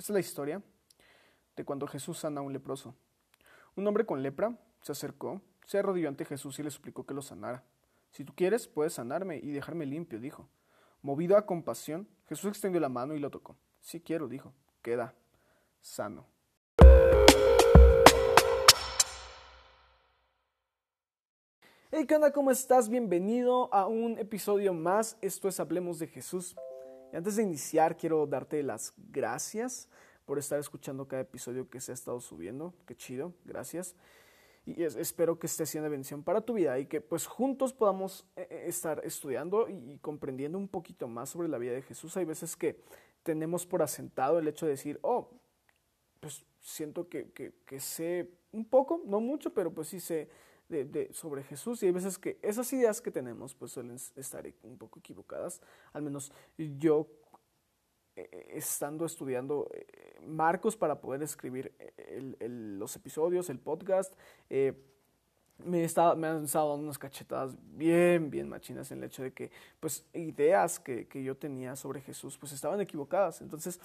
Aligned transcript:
Esta 0.00 0.12
es 0.12 0.14
la 0.14 0.20
historia 0.20 0.62
de 1.56 1.64
cuando 1.66 1.86
Jesús 1.86 2.20
sana 2.20 2.40
a 2.40 2.42
un 2.42 2.54
leproso. 2.54 2.94
Un 3.76 3.86
hombre 3.86 4.06
con 4.06 4.22
lepra 4.22 4.58
se 4.80 4.92
acercó, 4.92 5.42
se 5.66 5.76
arrodilló 5.76 6.08
ante 6.08 6.24
Jesús 6.24 6.58
y 6.58 6.62
le 6.62 6.70
suplicó 6.70 7.04
que 7.04 7.12
lo 7.12 7.20
sanara. 7.20 7.62
Si 8.10 8.24
tú 8.24 8.34
quieres, 8.34 8.66
puedes 8.66 8.94
sanarme 8.94 9.36
y 9.36 9.50
dejarme 9.50 9.84
limpio, 9.84 10.18
dijo. 10.18 10.48
Movido 11.02 11.36
a 11.36 11.44
compasión, 11.44 12.08
Jesús 12.30 12.48
extendió 12.48 12.80
la 12.80 12.88
mano 12.88 13.14
y 13.14 13.18
lo 13.18 13.28
tocó. 13.28 13.58
Sí 13.82 14.00
quiero, 14.00 14.26
dijo. 14.26 14.54
Queda 14.80 15.14
sano. 15.82 16.26
Hey, 21.90 22.06
¿qué 22.06 22.14
onda? 22.14 22.32
¿Cómo 22.32 22.50
estás? 22.50 22.88
Bienvenido 22.88 23.68
a 23.74 23.86
un 23.86 24.18
episodio 24.18 24.72
más. 24.72 25.18
Esto 25.20 25.46
es 25.46 25.60
Hablemos 25.60 25.98
de 25.98 26.06
Jesús. 26.06 26.56
Y 27.12 27.16
antes 27.16 27.36
de 27.36 27.42
iniciar, 27.42 27.96
quiero 27.96 28.26
darte 28.26 28.62
las 28.62 28.92
gracias 28.96 29.88
por 30.26 30.38
estar 30.38 30.60
escuchando 30.60 31.08
cada 31.08 31.22
episodio 31.22 31.68
que 31.68 31.80
se 31.80 31.90
ha 31.90 31.94
estado 31.94 32.20
subiendo. 32.20 32.72
Qué 32.86 32.94
chido, 32.94 33.34
gracias. 33.44 33.96
Y 34.64 34.84
espero 34.84 35.38
que 35.38 35.46
esté 35.46 35.66
siendo 35.66 35.90
bendición 35.90 36.22
para 36.22 36.42
tu 36.42 36.54
vida 36.54 36.78
y 36.78 36.86
que 36.86 37.00
pues 37.00 37.26
juntos 37.26 37.72
podamos 37.72 38.26
eh, 38.36 38.46
eh, 38.48 38.64
estar 38.66 39.00
estudiando 39.04 39.68
y, 39.68 39.98
comprendiendo 39.98 40.58
un 40.58 40.68
poquito 40.68 41.08
más 41.08 41.30
sobre 41.30 41.48
la 41.48 41.58
vida 41.58 41.72
de 41.72 41.82
Jesús. 41.82 42.16
Hay 42.16 42.26
veces 42.26 42.56
que 42.56 42.80
tenemos 43.24 43.66
por 43.66 43.82
asentado 43.82 44.38
el 44.38 44.46
hecho 44.46 44.66
de 44.66 44.72
decir, 44.72 45.00
oh, 45.02 45.30
pues 46.20 46.44
siento 46.60 47.08
que, 47.08 47.32
que 47.32 47.80
sé 47.80 48.30
un 48.52 48.64
poco, 48.64 49.02
no 49.06 49.20
mucho, 49.20 49.52
pero 49.52 49.72
pues 49.72 49.88
sí 49.88 49.98
sé 49.98 50.28
de, 50.70 51.10
sobre 51.12 51.42
Jesús 51.42 51.82
y 51.82 51.86
hay 51.86 51.92
veces 51.92 52.18
que 52.18 52.38
esas 52.42 52.72
ideas 52.72 53.00
que 53.00 53.10
tenemos 53.10 53.54
pues 53.54 53.72
suelen 53.72 53.96
estar 54.16 54.44
un 54.62 54.78
poco 54.78 55.00
equivocadas. 55.00 55.60
Al 55.92 56.02
menos 56.02 56.32
yo 56.56 57.08
eh, 58.16 58.28
eh, 58.30 58.46
estando 58.54 59.04
estudiando 59.04 59.68
eh, 59.72 60.20
Marcos 60.26 60.76
para 60.76 61.00
poder 61.00 61.22
escribir 61.22 61.72
los 62.40 62.94
episodios, 62.96 63.50
el 63.50 63.58
podcast, 63.58 64.14
me, 65.58 65.84
estaba, 65.84 66.14
me 66.14 66.26
han 66.26 66.44
estado 66.44 66.70
dando 66.70 66.84
unas 66.84 66.98
cachetadas 66.98 67.54
bien, 67.76 68.30
bien 68.30 68.48
machinas 68.48 68.90
en 68.92 68.98
el 68.98 69.04
hecho 69.04 69.22
de 69.22 69.32
que 69.32 69.50
pues 69.78 70.06
ideas 70.14 70.80
que, 70.80 71.06
que 71.06 71.22
yo 71.22 71.36
tenía 71.36 71.76
sobre 71.76 72.00
Jesús 72.00 72.38
pues 72.38 72.52
estaban 72.52 72.80
equivocadas. 72.80 73.40
Entonces, 73.40 73.80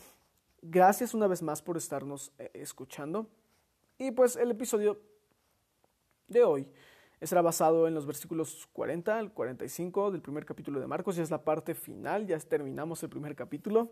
gracias 0.62 1.14
una 1.14 1.28
vez 1.28 1.42
más 1.42 1.62
por 1.62 1.78
estarnos 1.78 2.32
escuchando. 2.54 3.28
Y 3.98 4.12
pues 4.12 4.36
el 4.36 4.52
episodio 4.52 5.00
de 6.28 6.44
hoy 6.44 6.68
estará 7.20 7.42
basado 7.42 7.88
en 7.88 7.94
los 7.94 8.06
versículos 8.06 8.68
40 8.74 9.18
al 9.18 9.32
45 9.32 10.12
del 10.12 10.22
primer 10.22 10.46
capítulo 10.46 10.80
de 10.80 10.88
Marcos. 10.88 11.16
Ya 11.16 11.24
es 11.24 11.32
la 11.32 11.44
parte 11.44 11.74
final, 11.74 12.28
ya 12.28 12.38
terminamos 12.40 13.02
el 13.04 13.10
primer 13.10 13.36
capítulo. 13.36 13.92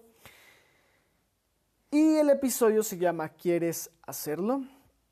Y 1.92 2.16
el 2.16 2.30
episodio 2.30 2.84
se 2.84 2.98
llama 2.98 3.30
¿Quieres 3.30 3.92
hacerlo? 4.02 4.64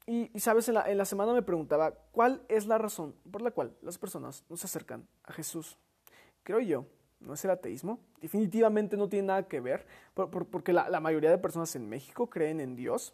Y, 0.08 0.28
sabes, 0.40 0.68
en 0.68 0.98
la, 0.98 1.06
semana 1.06 1.32
me 1.32 1.44
preguntaba 1.44 1.94
cuál 2.12 2.44
es 2.50 2.66
la 2.66 2.78
razón 2.78 3.16
por 3.30 3.42
la 3.42 3.52
cual 3.52 3.78
las 3.82 3.98
personas 3.98 4.44
no 4.50 4.58
se 4.58 4.66
acercan 4.66 5.08
a 5.24 5.32
Jesús. 5.32 5.78
Creo 6.44 6.60
yo, 6.60 6.86
no 7.20 7.36
es 7.36 7.46
el 7.46 7.52
ateísmo. 7.52 8.00
Definitivamente 8.20 8.98
no 8.98 9.08
tiene 9.08 9.28
nada 9.28 9.48
que 9.48 9.60
ver, 9.60 9.86
porque 10.16 10.74
la 10.74 11.00
mayoría 11.00 11.30
de 11.30 11.38
personas 11.38 11.76
en 11.76 11.88
México 11.88 12.30
creen 12.30 12.60
en 12.60 12.76
Dios. 12.76 13.14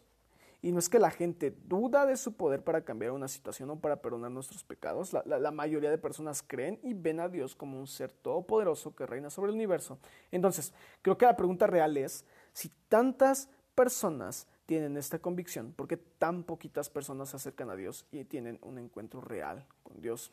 Y 0.60 0.72
no 0.72 0.80
es 0.80 0.88
que 0.88 0.98
la 0.98 1.10
gente 1.10 1.54
duda 1.66 2.04
de 2.04 2.16
su 2.16 2.32
poder 2.32 2.64
para 2.64 2.84
cambiar 2.84 3.12
una 3.12 3.28
situación 3.28 3.70
o 3.70 3.78
para 3.78 4.02
perdonar 4.02 4.32
nuestros 4.32 4.64
pecados. 4.64 5.12
La, 5.12 5.50
mayoría 5.52 5.90
de 5.90 5.98
personas 5.98 6.42
creen 6.44 6.80
y 6.82 6.94
ven 6.94 7.20
a 7.20 7.28
Dios 7.28 7.54
como 7.54 7.78
un 7.78 7.86
ser 7.86 8.10
todopoderoso 8.10 8.94
que 8.94 9.06
reina 9.06 9.30
sobre 9.30 9.50
el 9.50 9.54
universo. 9.54 9.98
Entonces, 10.32 10.72
creo 11.00 11.16
que 11.16 11.26
la 11.26 11.36
pregunta 11.36 11.68
real 11.68 11.96
es, 11.96 12.24
si 12.52 12.70
tantas 12.88 13.48
personas 13.76 14.48
tienen 14.66 14.96
esta 14.96 15.20
convicción, 15.20 15.72
¿por 15.72 15.86
qué 15.86 15.96
tan 15.96 16.42
poquitas 16.42 16.90
personas 16.90 17.28
se 17.28 17.36
acercan 17.36 17.70
a 17.70 17.76
Dios 17.76 18.04
y 18.10 18.24
tienen 18.24 18.58
un 18.62 18.78
encuentro 18.78 19.20
real 19.20 19.64
con 19.84 20.00
Dios? 20.00 20.32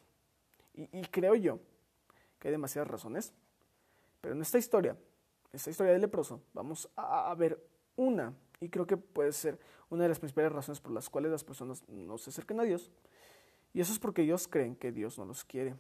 Y, 0.74 1.04
creo 1.04 1.36
yo 1.36 1.60
que 2.40 2.48
hay 2.48 2.52
demasiadas 2.52 2.90
razones, 2.90 3.32
pero 4.22 4.34
en 4.34 4.42
esta 4.42 4.58
historia, 4.58 4.92
en 4.92 5.56
esta 5.56 5.70
historia 5.70 5.94
del 5.94 6.02
leproso, 6.02 6.42
vamos 6.54 6.90
a 6.96 7.34
ver 7.36 7.64
una 7.96 8.34
y 8.66 8.70
creo 8.70 8.88
que 8.88 8.98
puede 8.98 9.32
ser 9.32 9.60
una 9.90 10.04
de 10.04 10.10
las 10.10 10.18
principales 10.18 10.52
razones 10.52 10.82
por 10.82 10.92
las 10.92 11.08
cuales 11.08 11.32
las 11.32 11.44
personas 11.44 11.88
no 11.88 12.18
se 12.18 12.32
acercan 12.32 12.60
a 12.60 12.64
Dios. 12.64 12.92
Y 13.76 13.80
eso 13.80 13.94
es 13.94 14.00
porque 14.00 14.24
ellos 14.24 14.48
creen 14.48 14.76
que 14.76 14.92
Dios 14.92 15.20
no 15.20 15.26
los 15.26 15.46
quiere, 15.46 15.76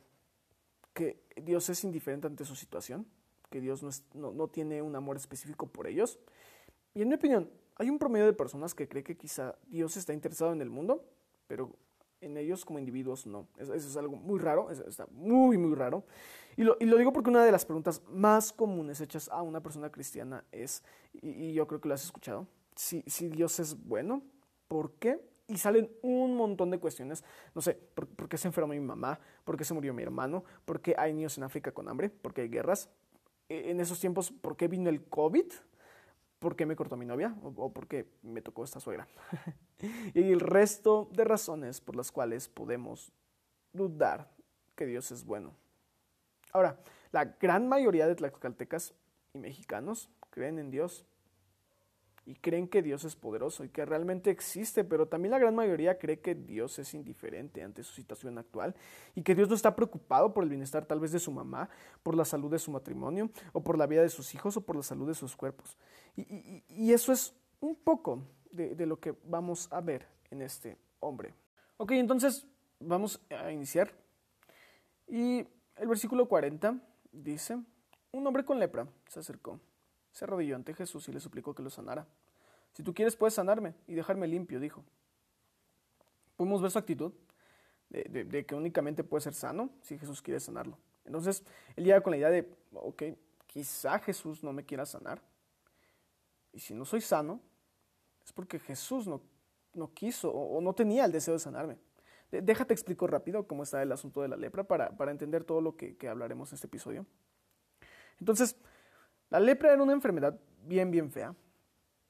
que 0.93 1.19
Dios 1.35 1.67
es 1.69 1.83
indiferente 1.83 2.27
ante 2.27 2.45
su 2.45 2.55
situación, 2.55 3.07
que 3.49 3.59
Dios 3.59 3.81
no, 4.13 4.33
no, 4.33 4.47
tiene 4.47 4.83
un 4.83 4.95
amor 4.95 5.17
específico 5.17 5.65
por 5.65 5.87
ellos. 5.87 6.19
Y 6.93 7.01
en 7.01 7.09
mi 7.09 7.15
opinión, 7.15 7.49
hay 7.77 7.89
un 7.89 7.97
promedio 7.97 8.27
de 8.27 8.33
personas 8.33 8.75
que 8.75 8.87
cree 8.87 9.03
que 9.03 9.17
quizá 9.17 9.55
Dios 9.65 9.97
está 9.97 10.13
interesado 10.13 10.53
en 10.53 10.61
el 10.61 10.69
mundo, 10.69 11.03
pero 11.47 11.75
en 12.21 12.37
ellos 12.37 12.65
como 12.65 12.77
individuos 12.77 13.25
no. 13.25 13.47
Eso, 13.57 13.73
es 13.73 13.97
algo 13.97 14.15
muy 14.15 14.39
raro, 14.39 14.69
está 14.69 15.07
muy, 15.09 15.57
muy 15.57 15.73
raro. 15.73 16.03
Y 16.55 16.63
lo, 16.63 16.77
y 16.79 16.85
lo, 16.85 16.97
digo 16.97 17.11
porque 17.11 17.31
una 17.31 17.43
de 17.43 17.51
las 17.51 17.65
preguntas 17.65 18.03
más 18.09 18.53
comunes 18.53 19.01
hechas 19.01 19.27
a 19.29 19.41
una 19.41 19.63
persona 19.63 19.91
cristiana 19.91 20.45
es, 20.51 20.83
y, 21.13 21.29
y 21.29 21.53
yo 21.53 21.65
creo 21.65 21.81
que 21.81 21.87
lo 21.87 21.95
has 21.95 22.03
escuchado, 22.03 22.47
si, 22.75 23.29
Dios 23.29 23.59
es 23.59 23.75
bueno, 23.87 24.21
¿por 24.67 24.93
qué? 24.93 25.19
Y 25.47 25.57
salen 25.57 25.89
un 26.01 26.35
montón 26.35 26.71
de 26.71 26.79
cuestiones. 26.79 27.23
No 27.53 27.61
sé, 27.61 27.75
¿por, 27.75 28.27
qué 28.27 28.37
se 28.37 28.47
enfermó 28.47 28.73
mi 28.73 28.79
mamá? 28.79 29.19
¿Por 29.43 29.57
qué 29.57 29.63
se 29.63 29.73
murió 29.73 29.93
mi 29.93 30.03
hermano? 30.03 30.43
¿Por 30.65 30.81
qué 30.81 30.95
hay 30.97 31.13
niños 31.13 31.37
en 31.37 31.43
África 31.43 31.71
con 31.71 31.87
hambre? 31.87 32.09
¿Por 32.09 32.33
qué 32.33 32.41
hay 32.41 32.49
guerras? 32.49 32.89
E, 33.47 33.69
en 33.71 33.79
esos 33.79 33.99
tiempos, 33.99 34.31
¿por 34.31 34.57
qué 34.57 34.67
vino 34.67 34.89
el 34.89 35.03
COVID? 35.03 35.45
¿Por 36.39 36.55
qué 36.55 36.65
me 36.65 36.75
cortó 36.75 36.97
mi 36.97 37.05
novia? 37.05 37.35
¿O, 37.43 37.71
por 37.71 37.87
qué 37.87 38.07
me 38.23 38.41
tocó 38.41 38.63
esta 38.63 38.79
suegra? 38.79 39.07
y 40.13 40.31
el 40.31 40.39
resto 40.39 41.09
de 41.11 41.23
razones 41.23 41.81
por 41.81 41.95
las 41.95 42.11
cuales 42.11 42.49
podemos 42.49 43.11
dudar 43.71 44.29
que 44.75 44.85
Dios 44.85 45.11
es 45.11 45.23
bueno. 45.23 45.53
Ahora, 46.51 46.79
la 47.11 47.25
gran 47.25 47.67
mayoría 47.67 48.07
de 48.07 48.15
tlaxcaltecas 48.15 48.93
y 49.33 49.39
mexicanos 49.39 50.09
creen 50.31 50.59
en 50.59 50.71
Dios 50.71 51.05
y 52.25 52.35
creen 52.35 52.67
que 52.67 52.81
Dios 52.81 53.03
es 53.03 53.15
poderoso 53.15 53.63
y 53.63 53.69
que 53.69 53.85
realmente 53.85 54.31
existe, 54.31 54.83
pero 54.83 55.07
también 55.07 55.31
la 55.31 55.37
gran 55.37 55.53
mayoría 55.53 55.99
cree 55.99 56.19
que 56.19 56.33
Dios 56.33 56.79
es 56.79 56.93
indiferente 56.95 57.61
ante 57.61 57.83
su 57.83 57.93
situación 57.93 58.37
actual 58.39 58.75
y 59.13 59.21
que 59.21 59.35
Dios 59.35 59.47
no 59.47 59.55
está 59.55 59.75
preocupado 59.75 60.33
por 60.33 60.43
el 60.43 60.49
bienestar 60.49 60.85
tal 60.85 60.99
vez 60.99 61.11
de 61.11 61.19
su 61.19 61.31
mamá, 61.31 61.69
por 62.01 62.15
la 62.15 62.25
salud 62.25 62.49
de 62.49 62.57
su 62.57 62.71
matrimonio, 62.71 63.29
o 63.53 63.63
por 63.63 63.77
la 63.77 63.85
vida 63.85 64.01
de 64.01 64.09
sus 64.09 64.33
hijos, 64.33 64.57
o 64.57 64.61
por 64.61 64.75
la 64.75 64.81
salud 64.81 65.07
de 65.07 65.13
sus 65.13 65.35
cuerpos. 65.35 65.77
Y, 66.15 66.91
eso 66.91 67.11
es 67.11 67.35
un 67.59 67.75
poco 67.75 68.23
de, 68.51 68.73
de 68.73 68.85
lo 68.85 68.99
que 68.99 69.13
vamos 69.25 69.71
a 69.71 69.81
ver 69.81 70.07
en 70.31 70.41
este 70.41 70.77
hombre. 71.01 71.33
Ok, 71.77 71.91
entonces 71.91 72.47
vamos 72.79 73.21
a 73.29 73.51
iniciar. 73.51 73.91
Y 75.07 75.45
el 75.75 75.87
versículo 75.87 76.27
40 76.27 76.79
dice, 77.11 77.59
un 78.11 78.25
hombre 78.25 78.45
con 78.45 78.59
lepra 78.59 78.87
se 79.09 79.19
acercó 79.19 79.59
se 80.15 80.23
arrodilló 80.23 80.55
ante 80.55 80.73
Jesús 80.73 81.09
y 81.09 81.11
le 81.11 81.19
suplicó 81.19 81.53
que 81.53 81.61
lo 81.61 81.69
sanara. 81.69 82.07
Si 82.71 82.83
tú 82.83 82.93
quieres, 82.93 83.17
puedes 83.17 83.33
sanarme 83.33 83.75
y 83.85 83.95
dejarme 83.95 84.27
limpio, 84.27 84.61
dijo. 84.61 84.81
Podemos 86.37 86.61
ver 86.61 86.71
su 86.71 86.79
actitud 86.79 87.11
de, 87.89 88.45
que 88.45 88.55
únicamente 88.55 89.03
puede 89.03 89.21
ser 89.21 89.33
sano 89.33 89.69
si 89.81 89.97
Jesús 89.97 90.21
quiere 90.21 90.39
sanarlo. 90.39 90.77
Entonces, 91.03 91.43
él 91.75 91.83
llega 91.83 91.99
con 91.99 92.11
la 92.11 92.17
idea 92.17 92.29
de, 92.29 92.49
ok, 92.73 93.03
quizá 93.45 93.99
Jesús 93.99 94.41
no 94.41 94.53
me 94.53 94.63
quiera 94.63 94.85
sanar. 94.85 95.21
Y 96.53 96.61
si 96.61 96.73
no 96.73 96.85
soy 96.85 97.01
sano, 97.01 97.41
es 98.23 98.31
porque 98.31 98.57
Jesús 98.57 99.07
no, 99.07 99.21
no 99.73 99.93
quiso 99.93 100.31
o, 100.31 100.61
no 100.61 100.73
tenía 100.73 101.03
el 101.03 101.11
deseo 101.11 101.33
de 101.33 101.41
sanarme. 101.41 101.77
déjate 102.31 102.73
explico 102.73 103.05
rápido 103.05 103.45
cómo 103.47 103.63
está 103.63 103.81
el 103.83 103.91
asunto 103.91 104.21
de 104.21 104.29
la 104.29 104.37
lepra 104.37 104.63
para, 104.63 104.95
para 104.95 105.11
entender 105.11 105.43
todo 105.43 105.59
lo 105.59 105.75
que, 105.75 105.97
que 105.97 106.07
hablaremos 106.07 106.53
en 106.53 106.55
este 106.55 106.67
episodio. 106.67 107.05
Entonces, 108.17 108.55
la 109.29 109.39
lepra 109.39 109.73
era 109.73 109.81
una 109.81 109.93
enfermedad 109.93 110.39
bien, 110.65 110.91
bien 110.91 111.11
fea, 111.11 111.35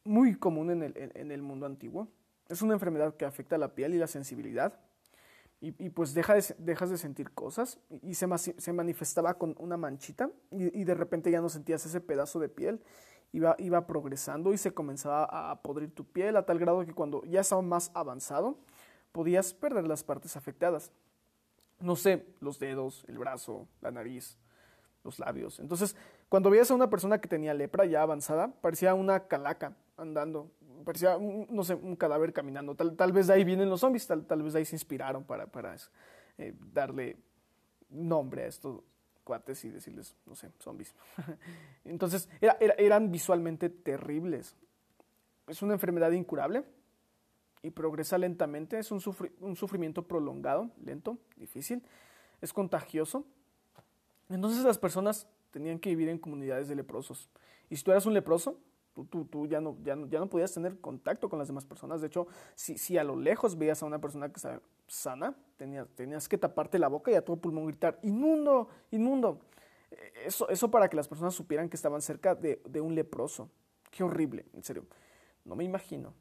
muy 0.03 0.35
común 0.35 0.69
en 0.71 1.31
el, 1.31 1.41
mundo 1.41 1.65
antiguo. 1.65 2.07
Es 2.47 2.61
una 2.61 2.73
enfermedad 2.73 3.15
que 3.15 3.25
afecta 3.25 3.57
la 3.57 3.73
piel 3.73 3.95
y 3.95 3.97
la 3.97 4.07
sensibilidad. 4.07 4.79
Y, 5.61 5.89
pues 5.89 6.13
dejas 6.13 6.53
de 6.57 6.97
sentir 6.97 7.31
cosas 7.31 7.79
y 8.03 8.13
se, 8.13 8.27
se 8.37 8.73
manifestaba 8.73 9.33
con 9.35 9.55
una 9.57 9.77
manchita 9.77 10.29
y, 10.51 10.83
de 10.83 10.93
repente 10.93 11.31
ya 11.31 11.41
no 11.41 11.49
sentías 11.49 11.83
ese 11.87 12.01
pedazo 12.01 12.39
de 12.39 12.49
piel, 12.49 12.83
iba, 13.31 13.55
iba 13.57 13.87
progresando 13.87 14.53
y 14.53 14.59
se 14.59 14.75
comenzaba 14.75 15.23
a 15.23 15.61
podrir 15.63 15.89
tu 15.89 16.05
piel 16.05 16.37
a 16.37 16.45
tal 16.45 16.59
grado 16.59 16.85
que 16.85 16.93
cuando 16.93 17.23
ya 17.23 17.39
estaba 17.41 17.63
más 17.63 17.89
avanzado 17.95 18.59
podías 19.11 19.55
perder 19.55 19.87
las 19.87 20.03
partes 20.03 20.35
afectadas. 20.37 20.91
No 21.79 21.95
sé, 21.95 22.27
los 22.41 22.59
dedos, 22.59 23.03
el 23.07 23.17
brazo, 23.17 23.67
la 23.81 23.89
nariz, 23.89 24.37
los 25.05 25.19
labios. 25.19 25.59
Entonces, 25.59 25.95
cuando 26.27 26.49
veías 26.49 26.69
a 26.71 26.75
una 26.75 26.89
persona 26.89 27.21
que 27.21 27.29
tenía 27.29 27.53
lepra 27.53 27.85
ya 27.85 28.01
avanzada, 28.01 28.51
parecía 28.61 28.93
una 28.93 29.27
calaca 29.27 29.77
andando, 29.95 30.51
parecía, 30.83 31.17
no 31.17 31.63
sé, 31.63 31.75
un 31.75 31.95
cadáver 31.95 32.33
caminando. 32.33 32.75
Tal, 32.75 32.95
tal 32.97 33.13
vez 33.13 33.27
de 33.27 33.33
ahí 33.33 33.43
vienen 33.45 33.69
los 33.69 33.79
zombies, 33.79 34.07
tal, 34.07 34.25
tal 34.25 34.43
vez 34.43 34.53
de 34.53 34.59
ahí 34.59 34.65
se 34.65 34.75
inspiraron 34.75 35.23
para, 35.23 35.47
para 35.47 35.75
eh, 36.37 36.53
darle 36.73 37.17
nombre 37.89 38.43
a 38.43 38.47
estos 38.47 38.81
cuates 39.23 39.63
y 39.63 39.69
decirles, 39.69 40.15
no 40.25 40.35
sé, 40.35 40.51
zombies. 40.59 40.93
Entonces, 41.85 42.27
eran 42.41 43.11
visualmente 43.11 43.69
terribles. 43.69 44.55
es 45.47 45.61
una 45.61 45.73
enfermedad 45.73 46.11
incurable 46.11 46.63
y 47.61 47.71
progresa 47.71 48.17
lentamente, 48.17 48.77
es 48.77 48.91
un, 48.91 49.01
un 49.39 49.55
sufrimiento 49.55 50.07
prolongado, 50.07 50.69
lento, 50.83 51.17
difícil, 51.37 51.83
es 52.41 52.53
contagioso. 52.53 53.25
Entonces 54.29 54.63
las 54.63 54.77
personas 54.77 55.27
tenían 55.51 55.79
que 55.79 55.89
vivir 55.89 56.09
en 56.09 56.17
comunidades 56.17 56.67
de 56.67 56.75
leprosos. 56.75 57.29
Y 57.69 57.75
si 57.75 57.83
tú 57.83 57.91
eras 57.91 58.05
un 58.05 58.13
leproso, 58.13 58.59
tú, 59.03 59.25
tú, 59.25 59.47
ya, 59.47 59.59
no, 59.59 59.77
ya, 59.83 59.95
no, 59.95 60.07
ya 60.07 60.19
no 60.19 60.29
podías 60.29 60.53
tener 60.53 60.79
contacto 60.79 61.29
con 61.29 61.39
las 61.39 61.47
demás 61.47 61.65
personas. 61.65 62.01
De 62.01 62.07
hecho, 62.07 62.27
si, 62.55 62.77
si 62.77 62.97
a 62.97 63.03
lo 63.03 63.15
lejos 63.15 63.57
veías 63.57 63.81
a 63.83 63.85
una 63.85 63.99
persona 63.99 64.29
que 64.29 64.37
estaba 64.37 64.61
sana, 64.87 65.35
tenías, 65.57 65.87
tenías 65.95 66.27
que 66.29 66.37
taparte 66.37 66.79
la 66.79 66.87
boca 66.87 67.11
y 67.11 67.15
a 67.15 67.23
todo 67.23 67.37
pulmón 67.37 67.67
gritar, 67.67 67.99
inmundo, 68.03 68.69
inmundo. 68.91 69.39
Eso, 70.25 70.49
eso 70.49 70.71
para 70.71 70.89
que 70.89 70.95
las 70.95 71.07
personas 71.07 71.33
supieran 71.33 71.69
que 71.69 71.75
estaban 71.75 72.01
cerca 72.01 72.35
de, 72.35 72.61
de 72.67 72.81
un 72.81 72.95
leproso. 72.95 73.49
Qué 73.91 74.03
horrible, 74.03 74.45
en 74.53 74.63
serio. 74.63 74.85
No 75.43 75.55
me 75.55 75.63
imagino 75.63 76.13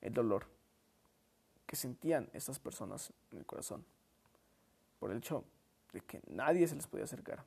el 0.00 0.12
dolor 0.12 0.46
que 1.66 1.76
sentían 1.76 2.28
estas 2.32 2.58
personas 2.58 3.12
en 3.30 3.38
el 3.38 3.46
corazón 3.46 3.84
por 4.98 5.10
el 5.10 5.18
hecho 5.18 5.44
de 5.92 6.00
que 6.00 6.20
nadie 6.26 6.66
se 6.66 6.74
les 6.74 6.86
podía 6.86 7.04
acercar. 7.04 7.44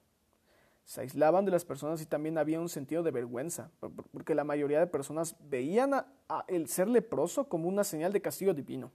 Se 0.84 1.02
aislaban 1.02 1.46
de 1.46 1.52
las 1.52 1.64
personas 1.64 2.02
y 2.02 2.06
también 2.06 2.38
había 2.38 2.60
un 2.60 2.70
sentido 2.70 3.04
de 3.04 3.12
vergüenza, 3.12 3.70
porque 4.12 4.36
la 4.36 4.44
mayoría 4.44 4.80
de 4.80 4.88
personas 4.88 5.36
veían 5.40 5.94
a, 5.94 6.06
el 6.48 6.68
ser 6.68 6.88
leproso 6.88 7.48
como 7.48 7.68
una 7.68 7.84
señal 7.84 8.12
de 8.12 8.22
castigo 8.22 8.54
divino. 8.54 8.92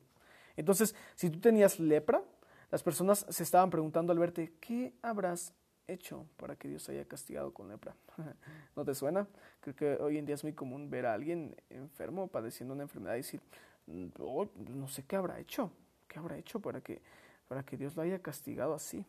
Entonces, 0.56 0.94
si 1.14 1.30
tú 1.30 1.38
tenías 1.40 1.78
lepra, 1.78 2.22
las 2.70 2.82
personas 2.82 3.24
se 3.28 3.42
estaban 3.42 3.70
preguntando 3.70 4.12
al 4.12 4.18
verte, 4.18 4.52
¿qué 4.60 4.92
habrás 5.00 5.54
hecho 5.86 6.26
para 6.36 6.56
que 6.56 6.68
Dios 6.68 6.88
haya 6.88 7.04
castigado 7.04 7.54
con 7.54 7.68
lepra? 7.68 7.94
¿No 8.76 8.84
te 8.84 8.94
suena? 8.94 9.28
Creo 9.60 9.76
que 9.76 10.02
hoy 10.02 10.18
en 10.18 10.26
día 10.26 10.34
es 10.34 10.42
muy 10.42 10.52
común 10.52 10.90
ver 10.90 11.06
a 11.06 11.14
alguien 11.14 11.54
enfermo 11.70 12.26
padeciendo 12.26 12.74
una 12.74 12.82
enfermedad 12.82 13.14
y 13.14 13.18
decir, 13.18 13.40
mm, 13.86 14.06
oh, 14.18 14.48
no 14.56 14.88
sé 14.88 15.04
qué 15.04 15.16
habrá 15.16 15.38
hecho, 15.38 15.70
qué 16.08 16.18
habrá 16.18 16.36
hecho 16.36 16.58
para 16.60 16.80
que, 16.80 17.00
para 17.46 17.62
que 17.62 17.76
Dios 17.76 17.94
lo 17.94 18.02
haya 18.02 18.18
castigado 18.18 18.74
así. 18.74 19.06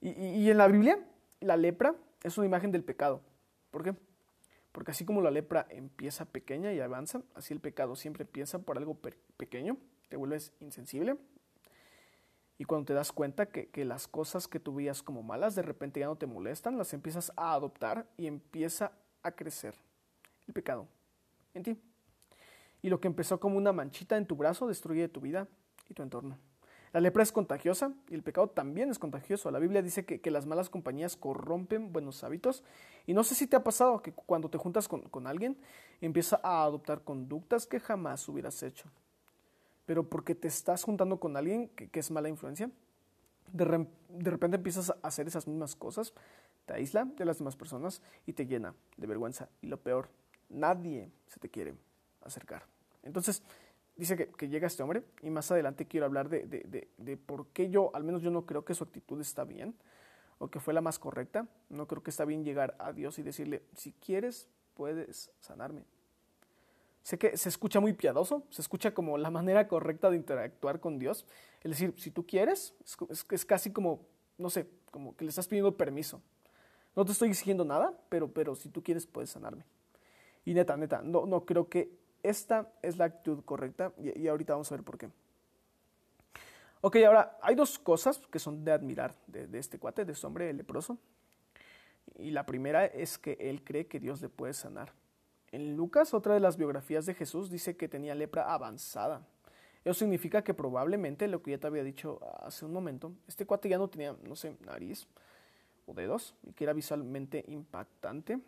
Y, 0.00 0.50
en 0.50 0.56
la 0.58 0.68
Biblia, 0.68 0.98
la 1.40 1.56
lepra 1.56 1.94
es 2.22 2.38
una 2.38 2.46
imagen 2.46 2.72
del 2.72 2.84
pecado. 2.84 3.20
¿Por 3.70 3.84
qué? 3.84 3.94
Porque 4.72 4.92
así 4.92 5.04
como 5.04 5.20
la 5.20 5.30
lepra 5.30 5.66
empieza 5.70 6.24
pequeña 6.24 6.72
y 6.72 6.80
avanza, 6.80 7.22
así 7.34 7.52
el 7.52 7.60
pecado 7.60 7.96
siempre 7.96 8.22
empieza 8.22 8.60
por 8.60 8.78
algo 8.78 8.96
pequeño, 9.36 9.76
te 10.08 10.16
vuelves 10.16 10.52
insensible. 10.60 11.16
Y 12.58 12.64
cuando 12.64 12.86
te 12.86 12.94
das 12.94 13.10
cuenta 13.10 13.46
que, 13.46 13.68
que, 13.68 13.84
las 13.84 14.06
cosas 14.06 14.46
que 14.46 14.60
tú 14.60 14.74
veías 14.74 15.02
como 15.02 15.22
malas 15.22 15.54
de 15.54 15.62
repente 15.62 16.00
ya 16.00 16.06
no 16.06 16.16
te 16.16 16.26
molestan, 16.26 16.76
las 16.76 16.92
empiezas 16.92 17.32
a 17.36 17.54
adoptar 17.54 18.06
y 18.18 18.26
empieza 18.26 18.92
a 19.22 19.32
crecer 19.32 19.74
el 20.46 20.52
pecado 20.52 20.86
en 21.54 21.62
ti. 21.62 21.78
Y 22.82 22.88
lo 22.88 23.00
que 23.00 23.08
empezó 23.08 23.40
como 23.40 23.56
una 23.56 23.72
manchita 23.72 24.16
en 24.16 24.26
tu 24.26 24.36
brazo 24.36 24.66
destruye 24.66 25.08
tu 25.08 25.20
vida 25.20 25.48
y 25.88 25.94
tu 25.94 26.02
entorno. 26.02 26.38
La 26.92 27.00
lepra 27.00 27.22
es 27.22 27.30
contagiosa 27.30 27.92
y 28.08 28.14
el 28.14 28.22
pecado 28.22 28.48
también 28.48 28.90
es 28.90 28.98
contagioso. 28.98 29.50
La 29.50 29.60
Biblia 29.60 29.80
dice 29.80 30.04
que, 30.04 30.30
las 30.30 30.46
malas 30.46 30.68
compañías 30.68 31.16
corrompen 31.16 31.92
buenos 31.92 32.24
hábitos. 32.24 32.64
Y 33.06 33.14
no 33.14 33.22
sé 33.22 33.34
si 33.36 33.46
te 33.46 33.56
ha 33.56 33.62
pasado 33.62 34.02
que 34.02 34.12
cuando 34.12 34.50
te 34.50 34.58
juntas 34.58 34.88
con, 34.88 35.26
alguien 35.26 35.56
empieza 36.00 36.40
a 36.42 36.64
adoptar 36.64 37.02
conductas 37.02 37.66
que 37.66 37.78
jamás 37.78 38.28
hubieras 38.28 38.62
hecho. 38.64 38.88
Pero 39.86 40.08
porque 40.08 40.34
te 40.34 40.48
estás 40.48 40.82
juntando 40.82 41.20
con 41.20 41.36
alguien 41.36 41.68
que, 41.68 41.88
es 41.92 42.10
mala 42.10 42.28
influencia, 42.28 42.70
de, 43.52 43.86
de 44.08 44.30
repente 44.30 44.56
empiezas 44.56 44.90
a 44.90 44.96
hacer 45.02 45.28
esas 45.28 45.46
mismas 45.46 45.76
cosas, 45.76 46.12
te 46.66 46.74
aísla 46.74 47.04
de 47.04 47.24
las 47.24 47.38
demás 47.38 47.56
personas 47.56 48.02
y 48.26 48.32
te 48.32 48.46
llena 48.46 48.74
de 48.96 49.06
vergüenza. 49.06 49.48
Y 49.62 49.68
lo 49.68 49.80
peor, 49.80 50.08
nadie 50.48 51.08
se 51.28 51.38
te 51.38 51.48
quiere 51.48 51.74
acercar. 52.22 52.64
Entonces, 53.02 53.42
dice 54.00 54.16
que, 54.16 54.48
llega 54.48 54.66
este 54.66 54.82
hombre 54.82 55.04
y 55.22 55.28
más 55.28 55.50
adelante 55.50 55.86
quiero 55.86 56.06
hablar 56.06 56.30
de, 56.30 56.46
de, 56.46 56.88
de, 56.96 57.16
por 57.18 57.48
qué 57.48 57.68
yo, 57.68 57.90
al 57.94 58.02
menos 58.02 58.22
yo 58.22 58.30
no 58.30 58.46
creo 58.46 58.64
que 58.64 58.74
su 58.74 58.82
actitud 58.82 59.20
está 59.20 59.44
bien 59.44 59.74
o 60.38 60.48
que 60.48 60.58
fue 60.58 60.72
la 60.72 60.80
más 60.80 60.98
correcta. 60.98 61.46
No 61.68 61.86
creo 61.86 62.02
que 62.02 62.08
está 62.08 62.24
bien 62.24 62.42
llegar 62.42 62.74
a 62.78 62.94
Dios 62.94 63.18
y 63.18 63.22
decirle, 63.22 63.62
si 63.74 63.92
quieres, 63.92 64.48
puedes 64.72 65.30
sanarme. 65.40 65.84
Sé 67.02 67.18
que 67.18 67.36
se 67.36 67.50
escucha 67.50 67.78
muy 67.78 67.92
piadoso, 67.92 68.42
se 68.48 68.62
escucha 68.62 68.94
como 68.94 69.18
la 69.18 69.30
manera 69.30 69.68
correcta 69.68 70.08
de 70.08 70.16
interactuar 70.16 70.80
con 70.80 70.98
Dios. 70.98 71.26
Es 71.62 71.70
decir, 71.72 71.92
si 71.98 72.10
tú 72.10 72.26
quieres, 72.26 72.74
es, 73.10 73.26
es 73.30 73.44
casi 73.44 73.70
como, 73.70 74.06
no 74.38 74.48
sé, 74.48 74.66
como 74.90 75.14
que 75.14 75.24
le 75.24 75.28
estás 75.28 75.46
pidiendo 75.46 75.76
permiso. 75.76 76.22
No 76.96 77.04
te 77.04 77.12
estoy 77.12 77.28
exigiendo 77.28 77.66
nada, 77.66 77.92
pero, 78.08 78.32
pero 78.32 78.56
si 78.56 78.70
tú 78.70 78.82
quieres, 78.82 79.06
puedes 79.06 79.28
sanarme. 79.28 79.66
Y 80.46 80.54
neta, 80.54 80.78
neta, 80.78 81.02
no, 81.02 81.26
no 81.26 81.44
creo 81.44 81.68
que 81.68 81.99
esta 82.22 82.72
es 82.82 82.96
la 82.96 83.06
actitud 83.06 83.44
correcta 83.44 83.92
y, 83.98 84.26
ahorita 84.28 84.54
vamos 84.54 84.70
a 84.70 84.76
ver 84.76 84.84
por 84.84 84.98
qué. 84.98 85.10
Ok, 86.82 86.96
ahora 87.06 87.38
hay 87.42 87.54
dos 87.54 87.78
cosas 87.78 88.18
que 88.30 88.38
son 88.38 88.64
de 88.64 88.72
admirar 88.72 89.14
de, 89.26 89.58
este 89.58 89.78
cuate, 89.78 90.04
de 90.04 90.12
este 90.12 90.26
hombre 90.26 90.52
leproso. 90.52 90.98
Y 92.18 92.30
la 92.30 92.46
primera 92.46 92.86
es 92.86 93.18
que 93.18 93.36
él 93.38 93.62
cree 93.62 93.86
que 93.86 94.00
Dios 94.00 94.20
le 94.22 94.28
puede 94.28 94.54
sanar. 94.54 94.92
En 95.52 95.76
Lucas, 95.76 96.14
otra 96.14 96.34
de 96.34 96.40
las 96.40 96.56
biografías 96.56 97.06
de 97.06 97.14
Jesús, 97.14 97.50
dice 97.50 97.76
que 97.76 97.88
tenía 97.88 98.14
lepra 98.14 98.52
avanzada. 98.52 99.26
Eso 99.84 99.94
significa 99.94 100.42
que 100.42 100.54
probablemente, 100.54 101.28
lo 101.28 101.42
que 101.42 101.52
ya 101.52 101.58
te 101.58 101.66
había 101.66 101.82
dicho 101.82 102.20
hace 102.40 102.64
un 102.64 102.72
momento, 102.72 103.12
este 103.26 103.46
cuate 103.46 103.68
ya 103.68 103.78
no 103.78 103.88
tenía, 103.88 104.14
no 104.22 104.36
sé, 104.36 104.56
nariz 104.64 105.06
o 105.86 105.94
dedos 105.94 106.34
y 106.42 106.52
que 106.52 106.64
era 106.64 106.72
visualmente 106.72 107.44
impactante. 107.48 108.40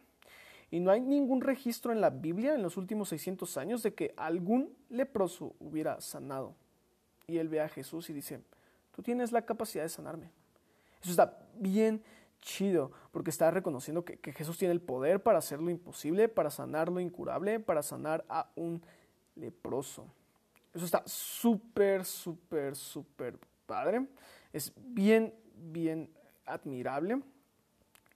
Y 0.73 0.81
no 0.81 0.91
hay 0.91 1.03
ningún 1.03 1.43
registro 1.43 1.93
en 1.93 2.01
la 2.01 2.09
Biblia 2.09 2.55
en 2.55 2.63
los 2.63 2.79
últimos 2.79 3.11
600 3.11 3.59
años 3.59 3.83
de 3.83 3.93
que 3.93 4.15
algún 4.17 4.75
leproso 4.89 5.55
hubiera 5.61 6.01
sanado. 6.01 6.55
Y 7.27 7.37
él 7.37 7.51
ve 7.51 7.61
a 7.61 7.69
Jesús 7.69 8.09
y 8.09 8.15
dice, 8.15 8.41
tú 8.91 9.03
tienes 9.03 9.33
la 9.33 9.43
capacidad 9.43 9.85
de 9.85 9.91
sanarme. 9.91 10.31
Eso 11.03 11.11
está 11.11 11.39
bien 11.57 12.03
chido, 12.41 12.91
porque 13.11 13.29
está 13.29 13.51
reconociendo 13.51 14.03
que, 14.03 14.33
Jesús 14.33 14.57
tiene 14.57 14.73
el 14.73 14.81
poder 14.81 15.23
para 15.23 15.41
hacer 15.41 15.61
lo 15.61 15.69
imposible, 15.69 16.31
para 16.31 16.49
sanar 16.49 16.89
lo 16.89 17.01
incurable, 17.01 17.61
para 17.61 17.83
sanar 17.83 18.25
a 18.31 18.51
un 18.57 18.83
leproso. 19.37 20.07
Eso 20.73 20.87
está 20.87 21.03
súper, 21.05 22.07
súper, 22.07 22.77
súper 22.77 23.39
padre. 23.67 24.07
Es 24.55 24.73
bien, 24.75 25.35
bien 25.55 26.09
admirable. 26.47 27.21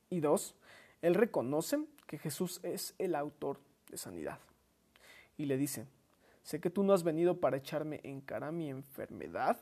Y 0.08 0.20
dos, 0.20 0.55
él 1.03 1.14
reconoce 1.14 1.85
que 2.06 2.19
Jesús 2.19 2.61
es 2.62 2.94
el 2.99 3.14
autor 3.14 3.58
de 3.91 3.99
sanidad. 3.99 4.38
Y 5.37 5.47
le 5.47 5.56
dice, 5.56 5.87
sé 6.43 6.60
que 6.60 6.70
tú 6.70 6.82
no 6.82 6.93
has 6.93 7.03
venido 7.03 7.41
para 7.41 7.56
echarme 7.56 8.01
en 8.05 8.20
cara 8.20 8.53
mi 8.53 8.70
enfermedad, 8.70 9.58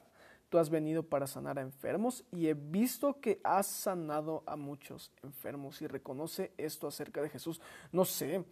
tú 0.48 0.58
has 0.58 0.70
venido 0.70 1.02
para 1.02 1.26
sanar 1.26 1.58
a 1.58 1.62
enfermos 1.62 2.24
y 2.30 2.46
he 2.46 2.54
visto 2.54 3.20
que 3.20 3.40
has 3.42 3.66
sanado 3.66 4.44
a 4.46 4.56
muchos 4.56 5.10
enfermos 5.22 5.82
y 5.82 5.86
reconoce 5.86 6.52
esto 6.56 6.86
acerca 6.86 7.22
de 7.22 7.28
Jesús. 7.28 7.60
No 7.90 8.04
sé, 8.04 8.44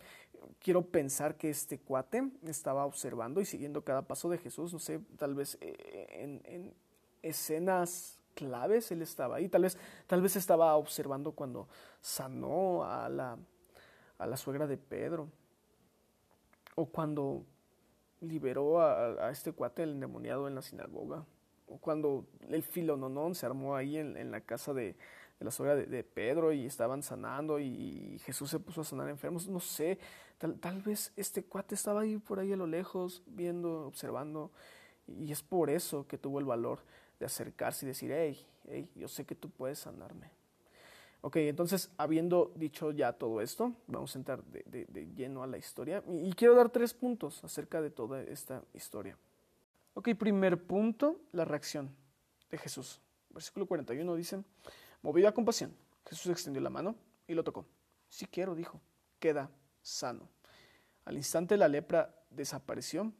quiero 0.59 0.83
pensar 0.83 1.37
que 1.37 1.51
este 1.51 1.79
cuate 1.79 2.29
estaba 2.45 2.87
observando 2.87 3.41
y 3.41 3.45
siguiendo 3.45 3.85
cada 3.85 4.03
paso 4.03 4.29
de 4.29 4.39
Jesús, 4.39 4.73
no 4.73 4.79
sé, 4.79 5.01
tal 5.17 5.35
vez 5.35 5.59
eh, 5.61 6.09
en, 6.11 6.43
en 6.45 6.75
escenas 7.23 8.19
claves 8.35 8.91
él 8.91 9.03
estaba 9.03 9.37
ahí, 9.37 9.49
tal 9.49 9.63
vez, 9.63 9.79
tal 10.07 10.23
vez 10.23 10.37
estaba 10.37 10.75
observando 10.77 11.33
cuando 11.33 11.69
sanó 12.01 12.85
a 12.85 13.09
la 13.09 13.39
a 14.23 14.27
la 14.27 14.37
suegra 14.37 14.67
de 14.67 14.77
Pedro. 14.77 15.29
O 16.75 16.87
cuando 16.87 17.45
liberó 18.21 18.81
a, 18.81 19.31
este 19.31 19.53
cuate 19.53 19.83
el 19.83 19.91
endemoniado 19.91 20.47
en 20.49 20.55
la 20.55 20.63
sinagoga. 20.63 21.25
O 21.67 21.79
cuando 21.79 22.27
el 22.49 22.63
filononón 22.63 23.35
se 23.35 23.47
armó 23.47 23.75
ahí 23.75 23.97
en, 23.97 24.31
la 24.31 24.41
casa 24.41 24.73
de, 24.73 24.97
la 25.41 25.51
suegra 25.51 25.75
de, 25.75 26.05
Pedro 26.05 26.53
y 26.53 26.67
estaban 26.67 27.03
sanando 27.03 27.59
y, 27.59 28.19
Jesús 28.25 28.51
se 28.51 28.61
puso 28.61 28.83
a 28.83 28.85
sanar 28.85 29.09
enfermos. 29.09 29.49
No 29.49 29.61
sé, 29.61 29.99
tal, 30.39 30.59
tal 30.61 30.81
vez 30.83 31.13
este 31.17 31.45
cuate 31.45 31.75
estaba 31.75 32.03
ahí 32.03 32.19
por 32.19 32.39
ahí 32.39 32.53
a 32.53 32.57
lo 32.57 32.67
lejos, 32.67 33.23
viendo, 33.27 33.87
observando. 33.87 34.51
Y 35.09 35.33
es 35.33 35.43
por 35.43 35.69
eso 35.69 36.07
que 36.07 36.17
tuvo 36.17 36.39
el 36.39 36.45
valor 36.45 36.79
de 37.19 37.27
acercarse 37.27 37.87
y 37.87 37.89
decir, 37.89 38.13
hey, 38.13 38.47
hey, 38.69 38.89
yo 38.95 39.09
sé 39.09 39.25
que 39.25 39.35
tú 39.35 39.51
puedes 39.51 39.81
sanarme. 39.81 40.42
Ok, 41.25 41.37
entonces, 41.37 41.89
habiendo 41.99 42.53
dicho 42.57 42.91
ya 42.91 43.13
todo 43.13 43.41
esto, 43.41 43.77
vamos 43.87 44.15
a 44.15 44.19
entrar 44.19 44.43
de, 44.43 45.09
lleno 45.15 45.45
a 45.45 45.47
la 45.47 45.57
historia 45.57 46.03
y, 46.09 46.33
quiero 46.33 46.57
dar 46.57 46.69
tres 46.69 46.93
puntos 46.95 47.45
acerca 47.45 47.81
de 47.81 47.91
toda 47.91 48.23
esta 48.23 48.65
historia. 48.75 49.17
Ok, 49.95 50.09
primer 50.19 50.67
punto, 50.67 51.21
la 51.31 51.45
reacción 51.45 51.95
de 52.51 52.59
Jesús. 52.59 53.01
Versículo 53.31 53.67
41 53.67 54.17
dice, 54.17 54.43
movido 55.01 55.29
a 55.29 55.33
compasión, 55.33 55.73
Jesús 56.09 56.33
extendió 56.33 56.61
la 56.61 56.71
mano 56.71 56.97
y 57.29 57.35
lo 57.35 57.45
tocó. 57.45 57.67
Si 58.09 58.27
quiero, 58.27 58.57
dijo, 58.57 58.81
queda 59.21 59.49
sano. 59.81 60.29
Al 61.05 61.17
instante 61.17 61.57
la 61.57 61.69
lepra 61.69 62.13
desapareció 62.31 63.13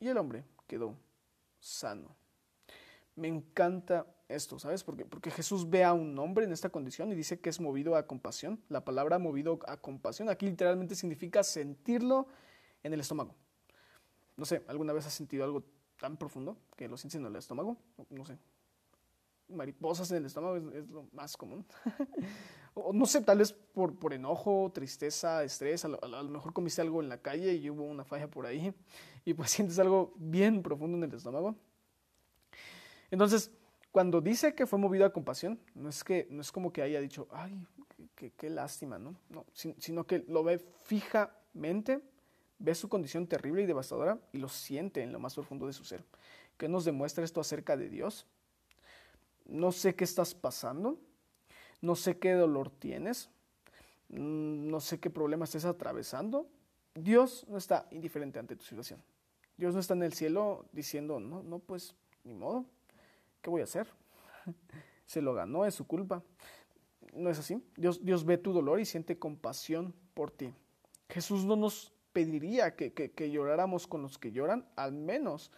y 0.00 0.08
el 0.08 0.18
hombre 0.18 0.44
quedó 0.66 0.96
sano. 1.60 2.16
Me 3.14 3.28
encanta 3.28 4.06
esto, 4.28 4.58
¿sabes? 4.58 4.84
Porque, 4.84 5.04
porque 5.04 5.30
Jesús 5.30 5.68
ve 5.68 5.84
a 5.84 5.92
un 5.92 6.18
hombre 6.18 6.44
en 6.44 6.52
esta 6.52 6.68
condición 6.68 7.10
y 7.10 7.14
dice 7.14 7.40
que 7.40 7.48
es 7.48 7.60
movido 7.60 7.96
a 7.96 8.06
compasión. 8.06 8.60
La 8.68 8.84
palabra 8.84 9.18
movido 9.18 9.58
a 9.66 9.78
compasión 9.78 10.28
aquí 10.28 10.46
literalmente 10.46 10.94
significa 10.94 11.42
sentirlo 11.42 12.28
en 12.82 12.92
el 12.92 13.00
estómago. 13.00 13.34
No 14.36 14.44
sé, 14.44 14.62
¿alguna 14.68 14.92
vez 14.92 15.06
has 15.06 15.14
sentido 15.14 15.44
algo 15.44 15.64
tan 15.98 16.16
profundo 16.16 16.58
que 16.76 16.88
lo 16.88 16.96
sientes 16.96 17.20
en 17.20 17.26
el 17.26 17.36
estómago? 17.36 17.76
No 18.10 18.24
sé. 18.24 18.38
Mariposas 19.48 20.10
en 20.10 20.18
el 20.18 20.26
estómago 20.26 20.56
es, 20.72 20.88
lo 20.90 21.08
más 21.12 21.36
común. 21.36 21.64
o 22.74 22.92
no 22.92 23.06
sé, 23.06 23.22
tal 23.22 23.38
vez 23.38 23.52
por, 23.52 23.98
por 23.98 24.12
enojo, 24.12 24.70
tristeza, 24.74 25.42
estrés. 25.42 25.86
A 25.86 25.88
lo, 25.88 26.04
a 26.04 26.06
lo, 26.06 26.24
mejor 26.24 26.52
comiste 26.52 26.82
algo 26.82 27.02
en 27.02 27.08
la 27.08 27.22
calle 27.22 27.54
y 27.54 27.70
hubo 27.70 27.84
una 27.84 28.04
falla 28.04 28.28
por 28.28 28.46
ahí. 28.46 28.74
Y 29.24 29.34
pues 29.34 29.50
sientes 29.50 29.78
algo 29.78 30.14
bien 30.16 30.62
profundo 30.62 30.96
en 30.96 31.04
el 31.04 31.14
estómago. 31.14 31.54
Entonces, 33.10 33.50
cuando 33.92 34.20
dice 34.20 34.54
que 34.54 34.66
fue 34.66 34.78
movido 34.78 35.04
a 35.04 35.12
compasión, 35.12 35.58
no 35.74 35.88
es, 35.88 36.04
que, 36.04 36.26
no 36.30 36.40
es 36.40 36.52
como 36.52 36.72
que 36.72 36.82
haya 36.82 37.00
dicho, 37.00 37.26
ay, 37.30 37.66
qué, 38.14 38.50
lástima, 38.50 38.98
¿no? 38.98 39.16
no 39.30 39.46
sino 39.52 40.06
que 40.06 40.24
lo 40.28 40.44
ve 40.44 40.58
fijamente 40.84 42.02
ve 42.58 42.74
su 42.74 42.88
condición 42.88 43.26
terrible 43.26 43.62
y 43.62 43.66
devastadora 43.66 44.18
y 44.32 44.38
lo 44.38 44.48
siente 44.48 45.02
en 45.02 45.12
lo 45.12 45.20
más 45.20 45.34
profundo 45.34 45.66
de 45.66 45.72
su 45.72 45.84
ser. 45.84 46.04
¿Qué 46.56 46.68
nos 46.68 46.84
demuestra 46.84 47.24
esto 47.24 47.40
acerca 47.40 47.76
de 47.76 47.88
Dios? 47.88 48.26
No 49.46 49.72
sé 49.72 49.94
qué 49.94 50.04
estás 50.04 50.34
pasando, 50.34 50.98
no 51.80 51.94
sé 51.94 52.18
qué 52.18 52.32
dolor 52.32 52.70
tienes, 52.70 53.30
mm, 54.08 54.68
no 54.68 54.80
sé 54.80 54.98
qué 54.98 55.08
problema 55.08 55.44
estés 55.44 55.64
atravesando. 55.64 56.48
Dios 56.94 57.46
no 57.48 57.56
está 57.58 57.86
indiferente 57.90 58.38
ante 58.38 58.56
tu 58.56 58.64
situación. 58.64 59.02
Dios 59.56 59.74
no 59.74 59.80
está 59.80 59.94
en 59.94 60.02
el 60.02 60.12
cielo 60.12 60.66
diciendo, 60.72 61.20
no, 61.20 61.42
no, 61.42 61.60
pues, 61.60 61.94
ni 62.24 62.34
modo, 62.34 62.66
¿qué 63.48 63.50
voy 63.50 63.60
a 63.62 63.64
hacer? 63.64 63.88
Se 65.06 65.22
lo 65.22 65.32
ganó, 65.32 65.64
es 65.64 65.74
su 65.74 65.86
culpa. 65.86 66.22
No 67.14 67.30
es 67.30 67.38
así. 67.38 67.64
Dios, 67.78 68.04
Dios 68.04 68.26
ve 68.26 68.36
tu 68.36 68.52
dolor 68.52 68.78
y 68.78 68.84
siente 68.84 69.18
compasión 69.18 69.94
por 70.12 70.30
ti. 70.30 70.52
Jesús 71.08 71.46
no 71.46 71.56
nos 71.56 71.94
pediría 72.12 72.76
que, 72.76 72.92
que, 72.92 73.30
lloráramos 73.30 73.86
con 73.86 74.02
los 74.02 74.18
que 74.18 74.32
lloran, 74.32 74.68
al 74.76 74.92
menos 74.92 75.50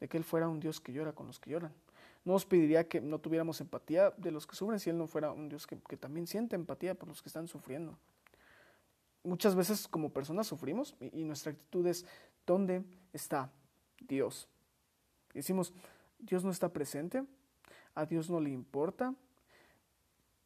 de 0.00 0.08
que 0.08 0.16
Él 0.16 0.24
fuera 0.24 0.48
un 0.48 0.58
Dios 0.58 0.80
que 0.80 0.92
llora 0.92 1.12
con 1.12 1.28
los 1.28 1.38
que 1.38 1.50
lloran. 1.50 1.72
No 2.24 2.32
nos 2.32 2.44
pediría 2.44 2.88
que 2.88 3.00
no 3.00 3.20
tuviéramos 3.20 3.60
empatía 3.60 4.10
de 4.16 4.32
los 4.32 4.44
que 4.44 4.56
sufren 4.56 4.80
si 4.80 4.90
Él 4.90 4.98
no 4.98 5.06
fuera 5.06 5.30
un 5.30 5.48
Dios 5.48 5.64
que, 5.64 5.76
también 5.96 6.26
siente 6.26 6.56
empatía 6.56 6.96
por 6.96 7.08
los 7.08 7.22
que 7.22 7.28
están 7.28 7.46
sufriendo. 7.46 7.96
Muchas 9.22 9.54
veces 9.54 9.86
como 9.86 10.10
personas 10.10 10.48
sufrimos 10.48 10.96
y, 10.98 11.22
nuestra 11.22 11.52
actitud 11.52 11.86
es, 11.86 12.04
¿dónde 12.44 12.82
está 13.12 13.52
Dios? 14.00 14.48
decimos, 15.34 15.72
Dios 16.18 16.44
no 16.44 16.50
está 16.50 16.72
presente, 16.72 17.24
a 17.94 18.06
Dios 18.06 18.30
no 18.30 18.40
le 18.40 18.50
importa. 18.50 19.14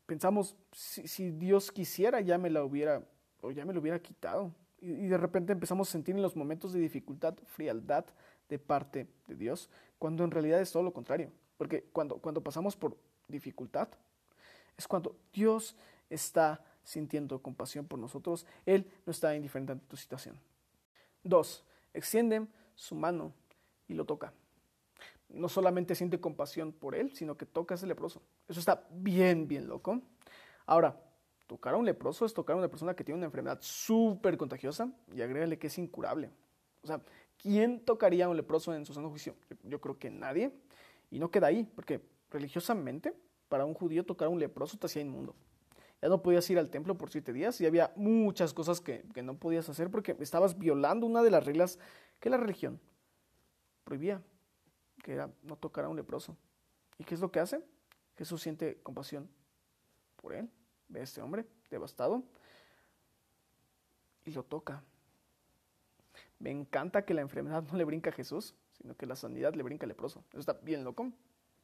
Pensamos, 0.07 0.57
si, 0.73 1.31
Dios 1.31 1.71
quisiera 1.71 2.21
ya 2.21 2.39
me 2.39 2.51
la 2.51 2.65
hubiera, 2.65 3.03
o 3.41 3.51
ya 3.51 3.65
me 3.65 3.73
lo 3.73 3.81
hubiera 3.81 4.01
quitado 4.01 4.53
y 4.83 5.07
de 5.07 5.17
repente 5.17 5.53
empezamos 5.53 5.89
a 5.89 5.93
sentir 5.93 6.17
en 6.17 6.23
los 6.23 6.35
momentos 6.35 6.73
de 6.73 6.81
dificultad 6.81 7.35
frialdad 7.47 8.05
de 8.49 8.59
parte 8.59 9.07
de 9.29 9.37
Dios, 9.37 9.71
cuando 9.97 10.25
en 10.25 10.33
realidad 10.33 10.61
es 10.61 10.73
todo 10.73 10.83
lo 10.83 10.93
contrario. 10.93 11.31
Porque 11.57 11.85
cuando, 11.93 12.17
cuando 12.17 12.43
pasamos 12.43 12.77
por 12.77 12.97
dificultad, 13.29 13.89
es 14.77 14.89
cuando 14.89 15.17
Dios 15.33 15.77
está 16.11 16.65
sintiendo 16.83 17.41
compasión 17.41 17.87
por 17.87 18.01
nosotros, 18.01 18.45
Él 18.67 18.91
no 19.07 19.13
está 19.13 19.37
indiferente 19.37 19.71
ante 19.71 19.87
tu 19.87 19.97
situación. 19.97 20.37
Dos, 21.23 21.65
extiende 21.95 22.45
su 22.75 22.97
mano 22.97 23.33
y 23.87 23.95
lo 23.95 24.05
toca. 24.05 24.33
No 25.33 25.49
solamente 25.49 25.95
siente 25.95 26.21
compasión 26.21 26.73
por 26.73 26.95
Él, 26.95 27.15
sino 27.15 27.37
que 27.37 27.47
toca 27.47 27.75
a 27.75 27.77
ese 27.77 27.87
leproso. 27.87 28.23
Eso 28.49 28.61
está 28.61 28.87
bien, 28.91 29.49
bien 29.49 29.67
loco. 29.67 30.01
Ahora, 30.67 30.97
Tocar 31.53 31.75
a 31.75 31.77
un 31.77 31.85
leproso 31.85 32.25
es 32.25 32.33
tocar 32.33 32.55
a 32.55 32.59
una 32.59 32.69
persona 32.69 32.95
que 32.95 33.05
tiene 33.05 33.19
una 33.19 33.27
enfermedad 33.27 33.59
súper 33.61 34.39
contagiosa 34.39 34.91
y 35.15 35.21
agrégale 35.21 35.59
que 35.59 35.67
es 35.67 35.77
incurable. 35.77 36.31
O 36.83 36.87
sea, 36.87 37.03
¿quién 37.37 37.81
tocaría 37.81 38.25
a 38.25 38.29
un 38.31 38.39
leproso 38.39 38.75
en 38.75 38.87
su 38.87 38.95
sano 38.95 39.11
juicio? 39.11 39.35
Yo, 39.63 39.79
creo 39.79 39.99
que 39.99 40.11
nadie. 40.11 40.51
Y 41.11 41.19
no 41.19 41.31
queda 41.31 41.49
ahí, 41.49 41.65
porque 41.75 42.01
religiosamente, 42.31 43.13
para 43.51 43.67
un 43.67 43.75
judío 43.75 44.03
tocar 44.03 44.29
a 44.29 44.31
un 44.31 44.39
leproso 44.39 44.79
te 44.79 44.87
hacía 44.87 45.03
inmundo. 45.03 45.35
Ya 46.01 46.09
no 46.09 46.23
podías 46.23 46.49
ir 46.49 46.59
al 46.59 46.71
templo 46.71 46.97
por 46.97 47.11
siete 47.11 47.35
días 47.35 47.61
y 47.61 47.67
había 47.67 47.93
muchas 47.97 48.55
cosas 48.55 48.81
que, 48.81 49.05
que 49.13 49.23
no 49.23 49.35
podías 49.35 49.69
hacer 49.69 49.91
porque 49.91 50.17
estabas 50.21 50.59
violando 50.59 51.05
una 51.05 51.23
de 51.23 51.31
las 51.31 51.45
reglas 51.45 51.79
que 52.19 52.31
la 52.31 52.39
religión 52.39 52.81
prohibía, 53.85 54.23
que 55.03 55.13
era 55.13 55.31
no 55.43 55.57
tocar 55.57 55.85
a 55.85 55.89
un 55.89 55.97
leproso. 55.97 56.37
¿Y 56.99 57.05
qué 57.05 57.15
es 57.15 57.21
lo 57.21 57.31
que 57.31 57.41
hace? 57.41 57.63
Jesús 58.17 58.41
siente 58.41 58.81
compasión 58.83 59.29
por 60.17 60.35
él 60.35 60.49
ve 60.93 61.01
a 61.01 61.05
este 61.05 61.21
hombre 61.21 61.47
devastado 61.71 62.23
y 64.25 64.31
lo 64.31 64.45
toca. 64.45 64.83
Me 66.39 66.51
encanta 66.51 67.05
que 67.05 67.15
la 67.15 67.23
enfermedad 67.23 67.63
no 67.63 67.77
le 67.77 67.85
brinca 67.85 68.11
a 68.11 68.13
Jesús, 68.13 68.55
sino 68.73 68.97
que 68.97 69.07
la 69.07 69.17
sanidad 69.17 69.55
le 69.55 69.63
brinca 69.63 69.85
al 69.85 69.89
leproso. 69.89 70.25
Eso 70.31 70.41
está 70.41 70.53
bien 70.55 70.85
loco. 70.85 71.11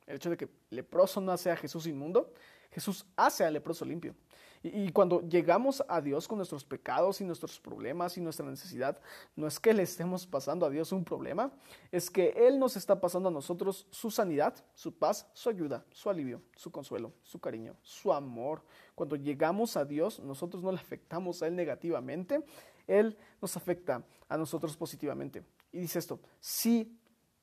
El 0.07 0.16
hecho 0.16 0.30
de 0.30 0.37
que 0.37 0.49
leproso 0.71 1.21
no 1.21 1.33
hace 1.33 1.50
a 1.50 1.57
Jesús 1.57 1.87
inmundo, 1.87 2.33
Jesús 2.71 3.07
hace 3.16 3.45
al 3.45 3.52
leproso 3.52 3.85
limpio. 3.85 4.14
Y, 4.62 4.91
cuando 4.93 5.21
llegamos 5.21 5.85
a 5.88 6.00
Dios 6.00 6.27
con 6.27 6.38
nuestros 6.38 6.65
pecados 6.65 7.21
y 7.21 7.25
nuestros 7.25 7.61
problemas 7.61 8.17
y 8.17 8.21
nuestra 8.21 8.47
necesidad, 8.47 9.00
no 9.37 9.47
es 9.47 9.61
que 9.61 9.73
le 9.73 9.83
estemos 9.83 10.27
pasando 10.27 10.67
a 10.67 10.71
Dios 10.71 10.93
un 10.93 11.05
problema, 11.05 11.53
es 11.93 12.11
que 12.11 12.31
Él 12.37 12.59
nos 12.59 12.77
está 12.77 13.00
pasando 13.00 13.29
a 13.29 13.33
nosotros 13.33 13.87
su 13.91 14.11
sanidad, 14.11 14.55
su 14.75 14.95
paz, 14.95 15.29
su 15.33 15.49
ayuda, 15.49 15.85
su 15.91 16.11
alivio, 16.11 16.43
su 16.57 16.71
consuelo, 16.71 17.12
su 17.23 17.38
cariño, 17.38 17.77
su 17.83 18.12
amor. 18.12 18.62
Cuando 18.95 19.17
llegamos 19.17 19.77
a 19.77 19.85
Dios, 19.85 20.21
nosotros 20.21 20.62
no 20.62 20.73
le 20.73 20.79
afectamos 20.79 21.43
a 21.43 21.47
Él 21.47 21.55
negativamente, 21.55 22.45
Él 22.87 23.17
nos 23.41 23.57
afecta 23.57 24.05
a 24.29 24.37
nosotros 24.37 24.77
positivamente. 24.77 25.45
Y 25.73 25.81
dice 25.81 25.99
esto, 25.99 26.21
sí 26.41 26.99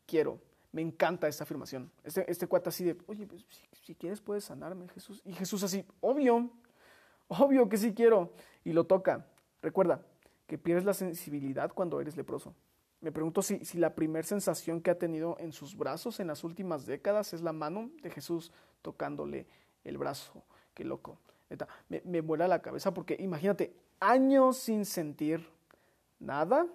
quiero. 0.05 0.39
Me 0.71 0.81
encanta 0.81 1.29
esta 1.29 1.45
afirmación. 1.45 1.89
Este, 2.03 2.29
este 2.29 2.47
cuate 2.47 2.67
así 2.67 2.83
de, 2.83 2.97
oye, 3.07 3.25
pues, 3.25 3.45
si, 3.49 3.85
si 3.85 3.95
quieres 3.95 4.19
puedes 4.19 4.43
sanarme, 4.43 4.89
Jesús. 4.89 5.21
Y 5.23 5.31
Jesús 5.31 5.63
así, 5.63 5.85
obvio, 6.01 6.51
Obvio 7.27 7.69
que 7.69 7.77
sí 7.77 7.93
quiero. 7.93 8.33
Y 8.63 8.73
lo 8.73 8.85
toca. 8.85 9.25
Recuerda 9.61 10.01
que 10.47 10.57
pierdes 10.57 10.85
la 10.85 10.93
sensibilidad 10.93 11.71
cuando 11.73 11.99
eres 11.99 12.17
leproso. 12.17 12.53
Me 13.01 13.11
pregunto 13.11 13.41
si, 13.41 13.63
si 13.65 13.77
la 13.77 13.93
primera 13.93 14.27
sensación 14.27 14.81
que 14.81 14.91
ha 14.91 14.97
tenido 14.97 15.37
en 15.39 15.51
sus 15.51 15.75
brazos 15.75 16.19
en 16.19 16.27
las 16.27 16.43
últimas 16.43 16.85
décadas 16.85 17.33
es 17.33 17.41
la 17.41 17.53
mano 17.53 17.91
de 18.01 18.09
Jesús 18.09 18.51
tocándole 18.81 19.47
el 19.83 19.97
brazo. 19.97 20.43
Qué 20.73 20.83
loco. 20.83 21.19
Me, 21.89 22.01
me 22.05 22.21
vuela 22.21 22.47
la 22.47 22.61
cabeza 22.61 22.93
porque 22.93 23.15
imagínate, 23.19 23.75
años 23.99 24.57
sin 24.57 24.85
sentir 24.85 25.47
nada 26.19 26.67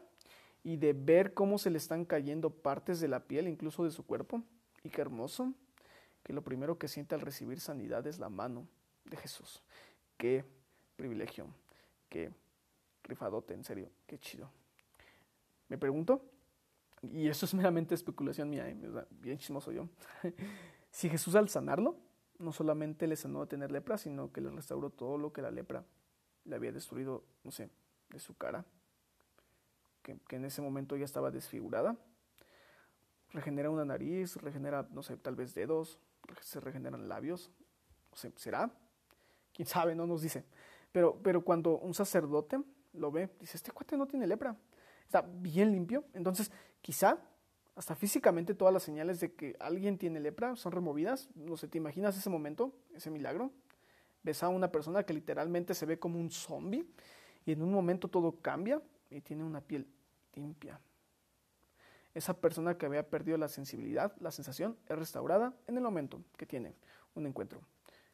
y 0.63 0.77
de 0.77 0.93
ver 0.93 1.35
cómo 1.35 1.59
se 1.59 1.71
le 1.71 1.79
están 1.79 2.05
cayendo 2.05 2.51
partes 2.51 3.01
de 3.01 3.09
la 3.09 3.21
piel, 3.21 3.49
incluso 3.49 3.85
de 3.85 3.91
su 3.91 4.05
cuerpo. 4.05 4.43
Y 4.85 4.91
qué 4.91 5.01
hermoso 5.01 5.53
que 6.23 6.33
lo 6.33 6.43
primero 6.43 6.79
que 6.79 6.89
siente 6.89 7.15
al 7.15 7.21
recibir 7.21 7.61
sanidad 7.61 8.07
es 8.07 8.19
la 8.19 8.29
mano 8.29 8.67
de 9.05 9.17
Jesús. 9.17 9.63
Qué 10.21 10.45
privilegio, 10.97 11.47
qué 12.11 12.31
rifadote, 13.05 13.55
en 13.55 13.65
serio, 13.65 13.89
qué 14.07 14.19
chido. 14.19 14.51
Me 15.71 15.79
pregunto, 15.79 16.21
y 17.03 17.27
eso 17.29 17.47
es 17.47 17.55
meramente 17.55 17.95
especulación 17.95 18.51
mía, 18.51 18.69
¿eh? 18.69 18.77
bien 19.13 19.39
chismoso 19.39 19.73
yo, 19.73 19.89
si 20.91 21.09
Jesús 21.09 21.37
al 21.37 21.49
sanarlo, 21.49 21.97
no 22.39 22.53
solamente 22.53 23.07
le 23.07 23.17
sanó 23.17 23.41
a 23.41 23.47
tener 23.47 23.73
lepra, 23.73 23.97
sino 23.97 24.31
que 24.31 24.43
le 24.43 24.51
restauró 24.51 24.91
todo 24.91 25.17
lo 25.17 25.33
que 25.33 25.41
la 25.41 25.51
lepra 25.51 25.87
le 26.45 26.55
había 26.55 26.71
destruido, 26.71 27.25
no 27.43 27.51
sé, 27.51 27.71
de 28.11 28.19
su 28.19 28.37
cara, 28.37 28.67
que, 30.03 30.19
que 30.29 30.37
en 30.37 30.45
ese 30.45 30.61
momento 30.61 30.99
ya 30.99 31.07
estaba 31.07 31.31
desfigurada. 31.31 31.97
Regenera 33.31 33.71
una 33.71 33.87
nariz, 33.87 34.37
regenera, 34.37 34.87
no 34.91 35.03
sé, 35.03 35.17
tal 35.17 35.35
vez 35.35 35.55
dedos, 35.55 35.99
se 36.43 36.61
regeneran 36.61 37.09
labios, 37.09 37.51
no 38.11 38.19
sé, 38.19 38.35
¿será? 38.37 38.71
Quién 39.53 39.67
sabe, 39.67 39.95
no 39.95 40.07
nos 40.07 40.23
dice. 40.23 40.45
Pero, 40.93 41.19
pero 41.23 41.43
cuando 41.43 41.79
un 41.79 41.95
sacerdote 41.95 42.61
lo 42.93 43.11
ve, 43.11 43.31
dice, 43.39 43.57
este 43.57 43.73
cuate 43.73 43.97
no 43.97 44.07
tiene 44.07 44.27
lepra, 44.27 44.57
está 45.05 45.23
bien 45.23 45.73
limpio. 45.73 46.05
Entonces, 46.15 46.51
quizá 46.81 47.19
hasta 47.77 47.95
físicamente 47.95 48.55
todas 48.55 48.75
las 48.75 48.83
señales 48.83 49.21
de 49.21 49.33
que 49.33 49.57
alguien 49.59 49.97
tiene 49.97 50.21
lepra 50.21 50.57
son 50.57 50.73
removidas. 50.73 51.29
No 51.35 51.57
sé, 51.57 51.69
¿te 51.69 51.79
imaginas 51.79 52.17
ese 52.17 52.29
momento, 52.29 52.75
ese 52.95 53.11
milagro? 53.11 53.53
Ves 54.23 54.43
a 54.43 54.49
una 54.49 54.71
persona 54.71 55.05
que 55.05 55.15
literalmente 55.15 55.75
se 55.75 55.87
ve 55.87 55.99
como 55.99 56.21
un 56.21 56.31
zombie 56.31 56.87
y 57.47 57.53
en 57.53 57.63
un 57.63 57.73
momento 57.73 58.09
todo 58.09 58.33
cambia 58.43 58.83
y 59.09 59.21
tiene 59.23 59.45
una 59.45 59.61
piel 59.61 59.87
limpia. 60.35 60.79
Esa 62.13 62.35
persona 62.35 62.77
que 62.77 62.87
había 62.87 63.09
perdido 63.09 63.39
la 63.39 63.49
sensibilidad, 63.49 64.15
la 64.21 64.31
sensación, 64.31 64.77
es 64.89 64.99
restaurada 64.99 65.55
en 65.67 65.77
el 65.77 65.83
momento 65.83 66.23
que 66.37 66.45
tiene 66.45 66.75
un 67.15 67.27
encuentro 67.27 67.63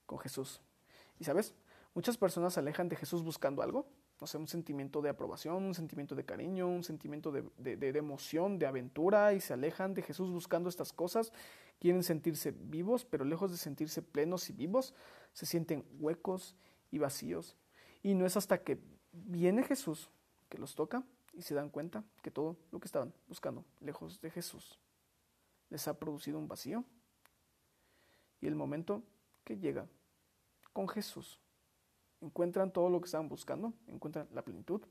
con 0.04 0.18
Jesús. 0.18 0.60
Y 1.18 1.24
sabes, 1.24 1.54
muchas 1.94 2.16
personas 2.16 2.54
se 2.54 2.60
alejan 2.60 2.88
de 2.88 2.96
Jesús 2.96 3.22
buscando 3.22 3.62
algo, 3.62 3.86
no 4.20 4.26
sé, 4.26 4.38
un 4.38 4.46
sentimiento 4.46 5.02
de 5.02 5.10
aprobación, 5.10 5.62
un 5.62 5.74
sentimiento 5.74 6.14
de 6.14 6.24
cariño, 6.24 6.66
un 6.66 6.84
sentimiento 6.84 7.32
de, 7.32 7.44
de, 7.58 7.98
emoción, 7.98 8.58
de 8.58 8.66
aventura, 8.66 9.34
y 9.34 9.40
se 9.40 9.52
alejan 9.52 9.92
de 9.92 10.02
Jesús 10.02 10.30
buscando 10.30 10.68
estas 10.68 10.92
cosas. 10.92 11.32
Quieren 11.78 12.02
sentirse 12.02 12.52
vivos, 12.52 13.04
pero 13.04 13.24
lejos 13.24 13.50
de 13.50 13.58
sentirse 13.58 14.00
plenos 14.00 14.48
y 14.48 14.54
vivos, 14.54 14.94
se 15.34 15.44
sienten 15.44 15.84
huecos 15.98 16.56
y 16.90 16.98
vacíos. 16.98 17.56
Y 18.02 18.14
no 18.14 18.24
es 18.24 18.36
hasta 18.36 18.62
que 18.62 18.78
viene 19.12 19.62
Jesús 19.64 20.10
que 20.48 20.58
los 20.58 20.74
toca 20.74 21.04
y 21.34 21.42
se 21.42 21.54
dan 21.54 21.68
cuenta 21.68 22.04
que 22.22 22.30
todo 22.30 22.56
lo 22.70 22.80
que 22.80 22.86
estaban 22.86 23.12
buscando 23.28 23.64
lejos 23.80 24.20
de 24.22 24.30
Jesús 24.30 24.78
les 25.68 25.86
ha 25.88 25.98
producido 25.98 26.38
un 26.38 26.48
vacío. 26.48 26.84
Y 28.40 28.46
el 28.46 28.54
momento 28.54 29.02
que 29.44 29.58
llega 29.58 29.86
con 30.76 30.88
Jesús, 30.88 31.40
encuentran 32.20 32.70
todo 32.70 32.90
lo 32.90 33.00
que 33.00 33.06
estaban 33.06 33.30
buscando, 33.30 33.72
encuentran 33.88 34.28
la 34.34 34.42
plenitud 34.42 34.82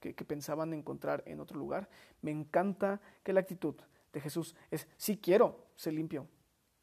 que, 0.00 0.12
pensaban 0.12 0.74
encontrar 0.74 1.22
en 1.24 1.38
otro 1.38 1.56
lugar. 1.56 1.88
Me 2.20 2.32
encanta 2.32 3.00
que 3.22 3.32
la 3.32 3.38
actitud 3.38 3.76
de 4.12 4.20
Jesús 4.20 4.56
es, 4.72 4.88
si 4.96 5.16
quiero 5.16 5.66
ser 5.76 5.92
limpio, 5.92 6.26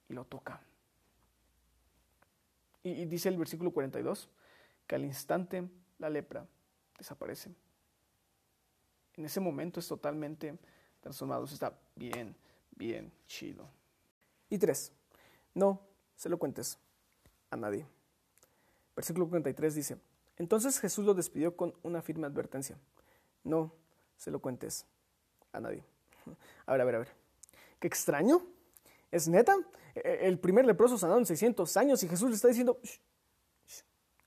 y 0.07 0.13
lo 0.13 0.23
toca. 0.23 0.61
Y, 2.83 3.03
dice 3.03 3.27
el 3.27 3.37
versículo 3.37 3.71
42 3.71 4.29
que 4.87 4.95
al 4.95 5.03
instante 5.03 5.67
la 5.99 6.09
lepra 6.09 6.47
desaparece. 6.97 7.51
En 9.17 9.25
ese 9.25 9.41
momento 9.41 9.81
es 9.81 9.89
totalmente 9.89 10.57
transformado. 11.01 11.43
Está 11.43 11.77
bien, 11.97 12.33
bien 12.77 13.11
chido. 13.27 13.67
Y 14.49 14.57
tres, 14.57 14.93
no 15.53 15.81
se 16.15 16.29
lo 16.29 16.39
cuentes 16.39 16.79
a 17.49 17.57
nadie. 17.57 17.85
Versículo 19.01 19.27
43 19.27 19.73
dice, 19.73 19.97
entonces 20.37 20.79
Jesús 20.79 21.03
lo 21.03 21.15
despidió 21.15 21.57
con 21.57 21.73
una 21.81 22.03
firme 22.03 22.27
advertencia. 22.27 22.77
No 23.43 23.73
se 24.15 24.29
lo 24.29 24.39
cuentes 24.39 24.85
a 25.51 25.59
nadie. 25.59 25.83
A 26.67 26.73
ver, 26.73 26.81
a 26.81 26.85
ver, 26.85 26.95
a 26.95 26.99
ver. 26.99 27.07
Qué 27.79 27.87
extraño. 27.87 28.45
¿Es 29.09 29.27
neta? 29.27 29.57
E-, 29.95 30.27
el 30.27 30.37
primer 30.37 30.67
leproso 30.67 30.99
sanado 30.99 31.17
en 31.17 31.25
600 31.25 31.75
años 31.77 32.03
y 32.03 32.07
Jesús 32.09 32.29
le 32.29 32.35
está 32.35 32.47
diciendo, 32.47 32.79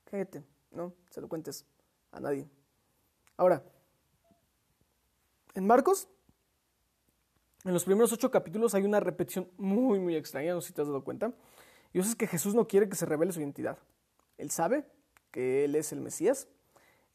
cállate, 0.03 0.43
no 0.71 0.93
se 1.09 1.21
lo 1.21 1.29
cuentes 1.29 1.65
a 2.11 2.19
nadie. 2.19 2.45
Ahora, 3.37 3.63
en 5.53 5.65
Marcos, 5.65 6.09
en 7.63 7.71
los 7.71 7.85
primeros 7.85 8.11
ocho 8.11 8.29
capítulos 8.29 8.75
hay 8.75 8.83
una 8.83 8.99
repetición 8.99 9.49
muy, 9.55 10.01
muy 10.01 10.17
extraña, 10.17 10.53
no 10.53 10.59
sé 10.59 10.67
si 10.67 10.73
te 10.73 10.81
has 10.81 10.87
dado 10.87 11.01
cuenta. 11.01 11.31
Y 11.93 11.99
eso 11.99 12.09
es 12.09 12.15
que 12.17 12.27
Jesús 12.27 12.53
no 12.53 12.67
quiere 12.67 12.89
que 12.89 12.97
se 12.97 13.05
revele 13.05 13.31
su 13.31 13.39
identidad. 13.39 13.77
Él 14.37 14.51
sabe 14.51 14.85
que 15.31 15.65
Él 15.65 15.75
es 15.75 15.91
el 15.91 16.01
Mesías, 16.01 16.47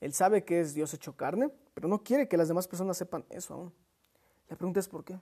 Él 0.01 0.13
sabe 0.13 0.45
que 0.45 0.61
es 0.61 0.75
Dios 0.75 0.93
hecho 0.95 1.17
carne, 1.17 1.51
pero 1.75 1.89
no 1.89 2.03
quiere 2.03 2.29
que 2.29 2.37
las 2.37 2.49
demás 2.49 2.69
personas 2.69 2.97
sepan 2.97 3.25
eso 3.31 3.55
aún. 3.55 3.73
La 4.49 4.57
pregunta 4.57 4.81
es 4.81 4.89
por 4.89 5.05
qué. 5.05 5.19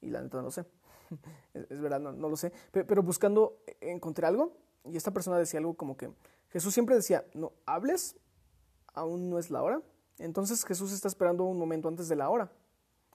Y 0.00 0.10
la 0.10 0.22
neta 0.22 0.38
no 0.38 0.44
lo 0.44 0.50
sé. 0.50 0.64
es, 1.54 1.80
verdad, 1.80 2.00
no, 2.00 2.28
lo 2.28 2.36
sé. 2.36 2.52
Pero, 2.70 3.02
buscando 3.02 3.62
eh, 3.66 3.76
encontré 3.80 4.26
algo 4.26 4.56
y 4.84 4.96
esta 4.96 5.12
persona 5.12 5.38
decía 5.38 5.58
algo 5.58 5.74
como 5.74 5.96
que 5.96 6.10
Jesús 6.50 6.72
siempre 6.72 6.94
decía, 6.94 7.24
no 7.34 7.52
hables, 7.66 8.16
aún 8.94 9.28
no 9.28 9.38
es 9.38 9.50
la 9.50 9.62
hora. 9.62 9.82
Entonces 10.18 10.64
Jesús 10.64 10.92
está 10.92 11.08
esperando 11.08 11.44
un 11.44 11.58
momento 11.58 11.88
antes 11.88 12.08
de 12.08 12.16
la 12.16 12.30
hora 12.30 12.50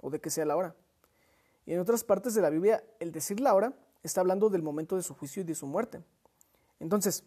o 0.02 0.10
de 0.10 0.20
que 0.20 0.30
sea 0.30 0.46
la 0.46 0.56
hora. 0.56 0.76
Y 1.66 1.74
en 1.74 1.80
otras 1.80 2.04
partes 2.04 2.34
de 2.34 2.42
la 2.42 2.50
Biblia, 2.50 2.84
el 3.00 3.12
decir 3.12 3.40
la 3.40 3.54
hora 3.54 3.74
está 4.04 4.22
hablando 4.22 4.50
del 4.50 4.64
momento 4.64 4.96
de 4.96 5.04
su 5.04 5.14
juicio 5.14 5.42
y 5.42 5.46
de 5.46 5.56
su 5.56 5.68
muerte. 5.68 6.04
Entonces, 6.80 7.24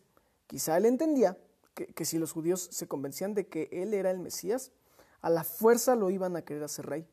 quizá 0.47 0.77
él 0.77 0.87
entendía 0.87 1.39
que, 1.75 2.05
si 2.05 2.19
los 2.19 2.33
judíos 2.33 2.69
se 2.71 2.87
convencían 2.87 3.35
de 3.35 3.49
que 3.49 3.69
él 3.73 3.95
era 3.95 4.11
el 4.11 4.19
Mesías, 4.19 4.73
a 5.21 5.31
la 5.31 5.43
fuerza 5.43 5.97
lo 5.97 6.11
iban 6.11 6.37
a 6.37 6.43
querer 6.43 6.63
hacer 6.63 6.87
rey. 6.87 7.07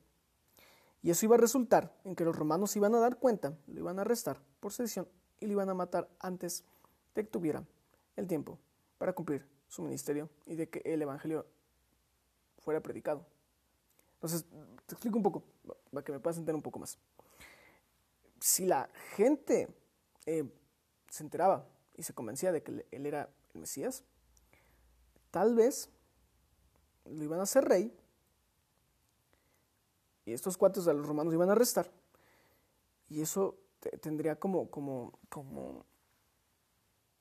Y 1.02 1.10
eso 1.10 1.26
iba 1.26 1.36
a 1.36 1.40
resultar 1.40 1.96
en 2.04 2.16
que 2.16 2.24
los 2.24 2.36
romanos 2.36 2.76
iban 2.76 2.94
a 2.94 3.00
dar 3.00 3.18
cuenta, 3.18 3.58
lo 3.68 3.80
iban 3.80 3.98
a 3.98 4.02
arrestar 4.02 4.40
por 4.60 4.72
sedición 4.72 5.08
y 5.40 5.48
lo 5.48 5.54
iban 5.54 5.70
a 5.70 5.74
matar 5.74 6.08
antes 6.20 6.64
de 7.16 7.24
que 7.24 7.32
tuviera 7.32 7.66
el 8.16 8.28
tiempo 8.28 8.60
para 9.00 9.14
cumplir 9.14 9.48
su 9.68 9.82
ministerio 9.82 10.30
y 10.46 10.56
de 10.56 10.70
que 10.70 10.82
el 10.86 11.02
Evangelio 11.02 11.48
fuera 12.60 12.82
predicado. 12.82 13.26
Entonces, 14.16 14.46
te 14.86 14.94
explico 14.94 15.18
un 15.18 15.24
poco, 15.24 15.44
para 15.92 16.04
que 16.04 16.12
me 16.12 16.20
puedas 16.20 16.38
entender 16.38 16.54
un 16.54 16.62
poco 16.62 16.78
más. 16.78 17.00
Si 18.40 18.66
la 18.66 18.90
gente 19.16 19.68
eh, 20.28 20.48
se 21.10 21.24
enteraba 21.24 21.68
y 21.96 22.04
se 22.04 22.14
convencía 22.14 22.52
de 22.52 22.64
que 22.64 22.86
él 22.92 23.06
era 23.06 23.30
el 23.54 23.62
Mesías, 23.62 24.04
tal 25.30 25.56
vez 25.56 25.90
lo 27.06 27.24
iban 27.24 27.40
a 27.40 27.44
hacer 27.44 27.66
rey 27.66 27.94
y 30.26 30.34
estos 30.34 30.58
cuates 30.58 30.86
de 30.86 30.94
los 30.94 31.06
romanos 31.06 31.34
iban 31.34 31.50
a 31.50 31.54
arrestar. 31.54 31.90
Y 33.10 33.22
eso 33.22 33.58
tendría 34.00 34.36
como, 34.36 34.70
como, 34.70 35.12
como, 35.30 35.86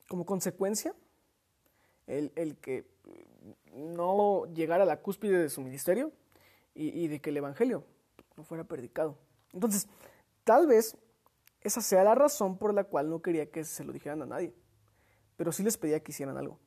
como 0.09 0.27
consecuencia 0.27 0.95
el, 2.07 2.33
el, 2.37 2.57
que 2.59 2.87
no 3.73 4.47
llegara 4.53 4.85
a 4.85 4.87
la 4.87 5.01
cúspide 5.01 5.39
de 5.39 5.49
su 5.49 5.61
ministerio 5.63 6.13
y, 6.75 7.05
y, 7.05 7.09
de 7.09 7.21
que 7.21 7.31
el 7.31 7.39
Evangelio 7.39 7.85
no 8.37 8.45
fuera 8.45 8.65
predicado. 8.65 9.17
Entonces, 9.53 9.89
tal 10.45 10.67
vez 10.67 10.97
esa 11.63 11.81
sea 11.81 12.05
la 12.05 12.15
razón 12.15 12.59
por 12.59 12.75
la 12.75 12.85
cual 12.85 13.11
no 13.11 13.21
quería 13.23 13.51
que 13.51 13.65
se 13.65 13.85
lo 13.85 13.93
dijeran 13.93 14.23
a 14.23 14.27
nadie, 14.27 14.55
pero 15.37 15.53
sí 15.53 15.63
les 15.63 15.77
pedía 15.77 16.01
que 16.01 16.13
hicieran 16.13 16.37
algo. 16.37 16.59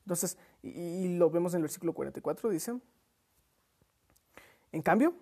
Entonces, 0.00 0.36
y, 0.62 1.16
lo 1.16 1.30
vemos 1.30 1.54
en 1.54 1.58
el 1.58 1.62
versículo 1.62 1.94
44, 1.94 2.50
dice, 2.50 2.78
en 4.72 4.82
cambio, 4.82 5.14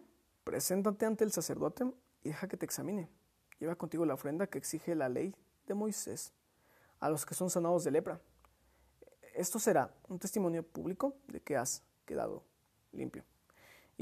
Preséntate 0.44 1.06
ante 1.06 1.24
el 1.24 1.30
sacerdote 1.30 1.84
y 2.24 2.30
deja 2.30 2.48
que 2.48 2.56
te 2.56 2.64
examine. 2.64 3.08
Lleva 3.60 3.76
contigo 3.76 4.04
la 4.04 4.14
ofrenda 4.14 4.48
que 4.48 4.58
exige 4.58 4.94
la 4.94 5.08
ley 5.08 5.34
de 5.66 5.74
Moisés 5.74 6.32
a 6.98 7.08
los 7.08 7.24
que 7.24 7.34
son 7.34 7.48
sanados 7.48 7.84
de 7.84 7.92
lepra. 7.92 8.20
Esto 9.34 9.58
será 9.58 9.94
un 10.08 10.18
testimonio 10.18 10.64
público 10.64 11.16
de 11.28 11.40
que 11.40 11.56
has 11.56 11.82
quedado 12.04 12.42
limpio. 12.92 13.24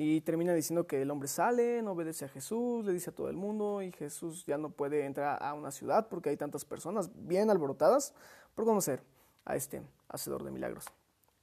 Y 0.03 0.23
termina 0.23 0.55
diciendo 0.55 0.87
que 0.87 1.03
el 1.03 1.11
hombre 1.11 1.29
sale, 1.29 1.83
no 1.83 1.93
obedece 1.93 2.25
a 2.25 2.29
Jesús, 2.29 2.87
le 2.87 2.95
dice 2.95 3.11
a 3.11 3.15
todo 3.15 3.29
el 3.29 3.37
mundo 3.37 3.83
y 3.83 3.93
Jesús 3.93 4.47
ya 4.47 4.57
no 4.57 4.71
puede 4.71 5.05
entrar 5.05 5.43
a 5.43 5.53
una 5.53 5.71
ciudad 5.71 6.09
porque 6.09 6.31
hay 6.31 6.39
tantas 6.39 6.65
personas 6.65 7.11
bien 7.15 7.51
alborotadas 7.51 8.15
por 8.55 8.65
conocer 8.65 9.03
a 9.45 9.57
este 9.57 9.83
hacedor 10.09 10.43
de 10.43 10.53
milagros. 10.53 10.87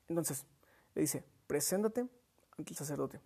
Entonces, 0.07 0.43
le 0.95 1.01
dice, 1.03 1.23
preséntate 1.45 2.07
ante 2.57 2.71
el 2.73 2.75
sacerdote. 2.75 3.21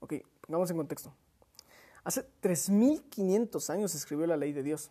Ok, 0.00 0.14
pongamos 0.40 0.70
en 0.70 0.78
contexto. 0.78 1.12
Hace 2.04 2.26
3.500 2.40 3.68
años 3.68 3.90
se 3.90 3.98
escribió 3.98 4.26
la 4.26 4.38
ley 4.38 4.54
de 4.54 4.62
Dios, 4.62 4.90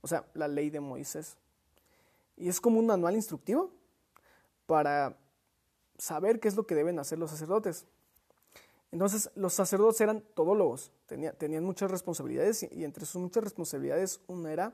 o 0.00 0.06
sea, 0.06 0.24
la 0.32 0.48
ley 0.48 0.70
de 0.70 0.80
Moisés. 0.80 1.36
Y 2.38 2.48
es 2.48 2.62
como 2.62 2.78
un 2.78 2.86
manual 2.86 3.14
instructivo 3.14 3.74
para 4.64 5.18
saber 5.98 6.40
qué 6.40 6.48
es 6.48 6.56
lo 6.56 6.66
que 6.66 6.74
deben 6.74 6.98
hacer 6.98 7.18
los 7.18 7.30
sacerdotes. 7.30 7.86
Entonces, 8.92 9.30
los 9.34 9.52
sacerdotes 9.52 10.00
eran 10.00 10.22
todólogos, 10.34 10.92
tenían 11.06 11.64
muchas 11.64 11.90
responsabilidades 11.90 12.62
y, 12.62 12.84
entre 12.84 13.04
sus 13.06 13.20
muchas 13.20 13.42
responsabilidades 13.42 14.20
una 14.28 14.52
era 14.52 14.72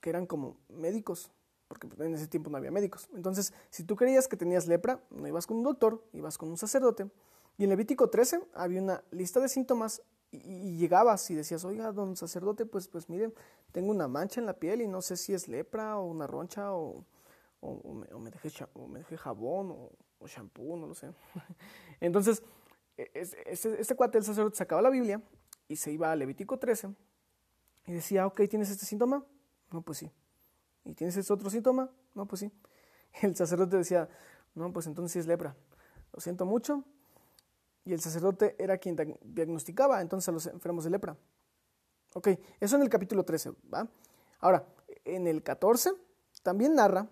que 0.00 0.10
eran 0.10 0.26
como 0.26 0.56
médicos, 0.68 1.32
porque 1.66 1.88
en 1.98 2.14
ese 2.14 2.28
tiempo 2.28 2.48
no 2.48 2.58
había 2.58 2.70
médicos. 2.70 3.08
Entonces, 3.14 3.52
si 3.70 3.82
tú 3.82 3.96
creías 3.96 4.28
que 4.28 4.36
tenías 4.36 4.68
lepra, 4.68 5.00
no 5.10 5.26
ibas 5.26 5.48
con 5.48 5.56
un 5.56 5.64
doctor, 5.64 6.04
ibas 6.12 6.38
con 6.38 6.48
un 6.48 6.56
sacerdote. 6.56 7.10
Y 7.58 7.64
en 7.64 7.70
Levítico 7.70 8.08
13 8.08 8.40
había 8.54 8.80
una 8.80 9.02
lista 9.10 9.40
de 9.40 9.48
síntomas 9.48 10.02
y, 10.30 10.76
llegabas 10.76 11.28
y 11.30 11.34
decías, 11.34 11.64
oiga, 11.64 11.92
don 11.92 12.16
sacerdote, 12.16 12.66
pues, 12.66 12.88
pues 12.88 13.08
miren, 13.08 13.34
tengo 13.72 13.90
una 13.90 14.08
mancha 14.08 14.40
en 14.40 14.46
la 14.46 14.54
piel 14.54 14.80
y 14.80 14.86
no 14.86 15.02
sé 15.02 15.16
si 15.16 15.34
es 15.34 15.48
lepra 15.48 15.98
o 15.98 16.04
una 16.04 16.26
roncha 16.26 16.72
o, 16.72 17.04
me, 17.62 18.30
dejé, 18.30 19.16
jabón 19.16 19.70
o, 19.70 19.90
o 20.18 20.26
shampoo, 20.26 20.76
no 20.76 20.86
lo 20.86 20.94
sé. 20.94 21.10
Entonces, 22.00 22.42
este, 22.96 23.80
este 23.80 23.94
cuate 23.94 24.18
del 24.18 24.24
sacerdote 24.24 24.56
sacaba 24.56 24.82
la 24.82 24.90
Biblia 24.90 25.22
y 25.68 25.76
se 25.76 25.92
iba 25.92 26.10
a 26.10 26.16
Levítico 26.16 26.58
13 26.58 26.94
y 27.86 27.92
decía, 27.92 28.26
ok, 28.26 28.42
¿tienes 28.48 28.70
este 28.70 28.86
síntoma? 28.86 29.24
No, 29.70 29.82
pues 29.82 29.98
sí. 29.98 30.10
¿Y 30.84 30.94
tienes 30.94 31.16
ese 31.16 31.32
otro 31.32 31.50
síntoma? 31.50 31.90
No, 32.14 32.26
pues 32.26 32.40
sí. 32.40 32.52
El 33.22 33.36
sacerdote 33.36 33.76
decía, 33.76 34.08
no, 34.54 34.72
pues 34.72 34.86
entonces 34.86 35.12
sí 35.12 35.18
es 35.18 35.26
lepra. 35.26 35.56
Lo 36.12 36.20
siento 36.20 36.44
mucho. 36.44 36.84
Y 37.84 37.92
el 37.92 38.00
sacerdote 38.00 38.54
era 38.60 38.78
quien 38.78 39.18
diagnosticaba 39.22 40.00
entonces 40.00 40.28
a 40.28 40.32
los 40.32 40.46
enfermos 40.46 40.84
de 40.84 40.90
lepra. 40.90 41.16
Ok, 42.14 42.28
eso 42.60 42.76
en 42.76 42.82
el 42.82 42.88
capítulo 42.88 43.24
13, 43.24 43.50
¿va? 43.74 43.88
Ahora, 44.38 44.64
en 45.04 45.26
el 45.26 45.42
14 45.42 45.90
también 46.44 46.76
narra 46.76 47.08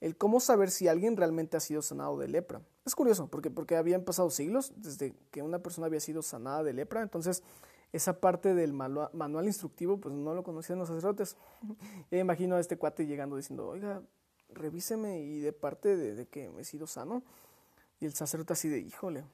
el 0.00 0.16
cómo 0.16 0.40
saber 0.40 0.70
si 0.70 0.88
alguien 0.88 1.16
realmente 1.16 1.56
ha 1.56 1.60
sido 1.60 1.82
sanado 1.82 2.18
de 2.18 2.28
lepra. 2.28 2.62
Es 2.84 2.94
curioso, 2.94 3.28
porque, 3.28 3.50
porque 3.50 3.76
habían 3.76 4.02
pasado 4.02 4.30
siglos 4.30 4.72
desde 4.76 5.14
que 5.30 5.42
una 5.42 5.58
persona 5.58 5.86
había 5.86 6.00
sido 6.00 6.22
sanada 6.22 6.62
de 6.62 6.72
lepra, 6.72 7.02
entonces 7.02 7.42
esa 7.92 8.20
parte 8.20 8.54
del 8.54 8.72
manual 8.72 9.46
instructivo, 9.46 9.98
pues 9.98 10.14
no 10.14 10.34
lo 10.34 10.42
conocían 10.42 10.78
los 10.78 10.88
sacerdotes. 10.88 11.36
Imagino 12.10 12.56
a 12.56 12.60
este 12.60 12.76
cuate 12.76 13.06
llegando 13.06 13.36
diciendo, 13.36 13.66
oiga, 13.66 14.02
revíseme 14.48 15.20
y 15.20 15.40
de 15.40 15.52
parte 15.52 15.96
de, 15.96 16.26
que 16.26 16.48
me 16.50 16.62
he 16.62 16.64
sido 16.64 16.86
sano. 16.86 17.22
Y 17.98 18.06
el 18.06 18.14
sacerdote 18.14 18.52
así 18.52 18.68
de, 18.68 18.78
híjole, 18.78 19.24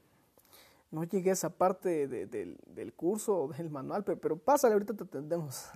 no 0.91 1.05
llegué 1.05 1.31
a 1.31 1.35
esa 1.35 1.51
parte 1.51 2.09
del 2.09 2.93
curso 2.95 3.43
o 3.43 3.49
del 3.49 3.71
manual, 3.71 4.05
pero, 4.05 4.19
pero 4.19 4.39
pásale, 4.39 4.73
ahorita 4.73 4.95
te 4.95 5.05
atendemos. 5.05 5.67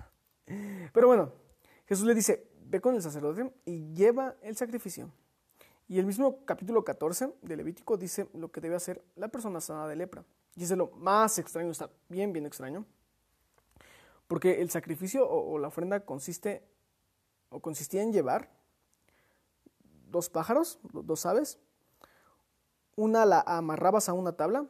Pero 0.93 1.07
bueno, 1.07 1.31
Jesús 1.85 2.05
le 2.05 2.13
dice, 2.13 2.50
ve 2.71 2.79
con 2.79 2.95
el 2.95 3.01
sacerdote 3.01 3.53
y 3.65 3.93
lleva 3.93 4.35
el 4.41 4.55
sacrificio. 4.55 5.11
Y 5.89 5.99
el 5.99 6.05
mismo 6.05 6.45
capítulo 6.45 6.85
14 6.85 7.33
de 7.41 7.57
Levítico 7.57 7.97
dice 7.97 8.29
lo 8.33 8.49
que 8.49 8.61
debe 8.61 8.75
hacer 8.75 9.03
la 9.17 9.27
persona 9.27 9.59
sana 9.59 9.89
de 9.89 9.97
lepra. 9.97 10.23
Y 10.55 10.63
es 10.63 10.71
lo 10.71 10.87
más 10.91 11.37
extraño, 11.37 11.69
está 11.69 11.89
bien, 12.07 12.31
bien 12.31 12.45
extraño. 12.45 12.85
Porque 14.29 14.61
el 14.61 14.69
sacrificio 14.69 15.29
o, 15.29 15.59
la 15.59 15.67
ofrenda 15.67 15.99
consiste 16.05 16.63
o 17.49 17.59
consistía 17.59 18.03
en 18.03 18.13
llevar 18.13 18.49
dos 20.09 20.29
pájaros, 20.29 20.79
dos 20.93 21.25
aves. 21.25 21.59
Una 22.95 23.25
la 23.25 23.41
amarrabas 23.45 24.07
a 24.07 24.13
una 24.13 24.31
tabla 24.31 24.65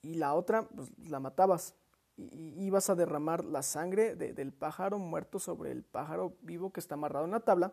y 0.00 0.14
la 0.14 0.32
otra 0.32 0.66
pues, 0.66 0.88
la 1.06 1.20
matabas. 1.20 1.74
Y, 2.18 2.66
ibas 2.66 2.90
a 2.90 2.94
derramar 2.94 3.44
la 3.44 3.62
sangre 3.62 4.14
del 4.16 4.52
pájaro 4.52 4.98
muerto 4.98 5.38
sobre 5.38 5.70
el 5.70 5.82
pájaro 5.82 6.36
vivo 6.42 6.72
que 6.72 6.80
está 6.80 6.94
amarrado 6.94 7.24
en 7.24 7.30
la 7.30 7.40
tabla. 7.40 7.72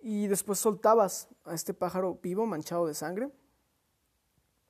Y 0.00 0.26
después 0.28 0.58
soltabas 0.58 1.28
a 1.44 1.54
este 1.54 1.74
pájaro 1.74 2.18
vivo 2.22 2.46
manchado 2.46 2.86
de 2.86 2.94
sangre. 2.94 3.30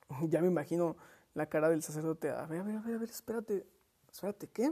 Ya 0.29 0.41
me 0.41 0.47
imagino 0.47 0.95
la 1.33 1.47
cara 1.47 1.69
del 1.69 1.81
sacerdote. 1.81 2.29
A 2.29 2.45
ver, 2.45 2.61
a 2.61 2.63
ver, 2.63 2.75
a 2.75 2.81
ver, 2.81 2.95
a 2.95 2.97
ver, 2.99 3.09
espérate, 3.09 3.65
espérate, 4.11 4.47
¿qué? 4.47 4.71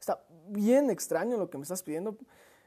Está 0.00 0.24
bien 0.48 0.90
extraño 0.90 1.36
lo 1.36 1.50
que 1.50 1.58
me 1.58 1.62
estás 1.62 1.82
pidiendo. 1.82 2.16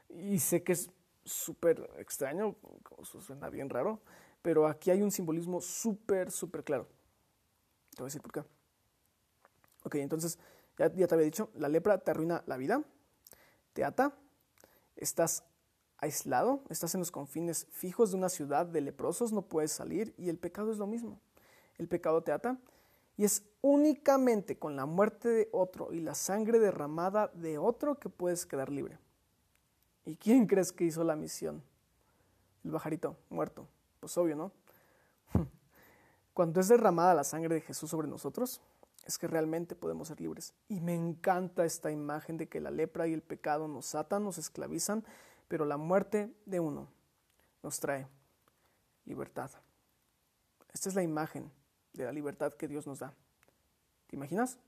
Y 0.08 0.38
sé 0.38 0.62
que 0.62 0.72
es 0.72 0.90
súper 1.24 1.90
extraño, 1.98 2.56
suena 3.02 3.50
bien 3.50 3.68
raro, 3.68 4.00
pero 4.40 4.66
aquí 4.66 4.90
hay 4.90 5.02
un 5.02 5.10
simbolismo 5.10 5.60
súper, 5.60 6.30
súper 6.30 6.64
claro. 6.64 6.88
Te 7.90 8.02
voy 8.02 8.04
a 8.04 8.06
decir 8.06 8.22
por 8.22 8.32
qué. 8.32 8.44
Ok, 9.82 9.96
entonces, 9.96 10.38
ya, 10.78 10.90
te 10.90 11.14
había 11.14 11.24
dicho, 11.24 11.50
la 11.54 11.68
lepra 11.68 11.98
te 11.98 12.10
arruina 12.10 12.42
la 12.46 12.56
vida, 12.56 12.82
te 13.72 13.84
ata, 13.84 14.14
estás 14.96 15.44
aislado, 15.98 16.62
estás 16.68 16.94
en 16.94 17.00
los 17.00 17.10
confines 17.10 17.66
fijos 17.70 18.10
de 18.10 18.18
una 18.18 18.28
ciudad 18.28 18.66
de 18.66 18.80
leprosos, 18.80 19.32
no 19.32 19.42
puedes 19.42 19.72
salir 19.72 20.14
y 20.18 20.28
el 20.28 20.38
pecado 20.38 20.70
es 20.70 20.78
lo 20.78 20.86
mismo. 20.86 21.20
El 21.78 21.88
pecado 21.88 22.22
te 22.22 22.32
ata 22.32 22.58
y 23.16 23.24
es 23.24 23.42
únicamente 23.62 24.58
con 24.58 24.76
la 24.76 24.86
muerte 24.86 25.28
de 25.28 25.48
otro 25.52 25.92
y 25.92 26.00
la 26.00 26.14
sangre 26.14 26.58
derramada 26.58 27.28
de 27.34 27.58
otro 27.58 27.98
que 27.98 28.08
puedes 28.08 28.44
quedar 28.44 28.70
libre. 28.70 28.98
¿Y 30.04 30.16
quién 30.16 30.46
crees 30.46 30.72
que 30.72 30.84
hizo 30.84 31.02
la 31.02 31.16
misión? 31.16 31.62
El 32.64 32.70
bajarito, 32.70 33.16
muerto. 33.30 33.66
Pues 34.00 34.16
obvio, 34.18 34.36
¿no? 34.36 34.52
Cuando 36.34 36.60
es 36.60 36.68
derramada 36.68 37.14
la 37.14 37.24
sangre 37.24 37.56
de 37.56 37.60
Jesús 37.62 37.90
sobre 37.90 38.06
nosotros, 38.06 38.60
es 39.06 39.18
que 39.18 39.28
realmente 39.28 39.74
podemos 39.74 40.08
ser 40.08 40.20
libres. 40.20 40.52
Y 40.68 40.80
me 40.80 40.94
encanta 40.94 41.64
esta 41.64 41.90
imagen 41.90 42.36
de 42.36 42.48
que 42.48 42.60
la 42.60 42.70
lepra 42.70 43.06
y 43.06 43.12
el 43.12 43.22
pecado 43.22 43.68
nos 43.68 43.94
atan, 43.94 44.24
nos 44.24 44.38
esclavizan 44.38 45.04
pero 45.48 45.64
la 45.64 45.76
muerte 45.76 46.32
de 46.44 46.60
uno 46.60 46.88
nos 47.62 47.78
trae 47.80 48.06
libertad. 49.04 49.50
Esta 50.72 50.88
es 50.88 50.94
la 50.94 51.02
imagen 51.02 51.50
de 51.92 52.04
la 52.04 52.12
libertad 52.12 52.52
que 52.52 52.68
Dios 52.68 52.86
nos 52.86 52.98
da. 52.98 53.14
¿Te 54.08 54.16
imaginas? 54.16 54.58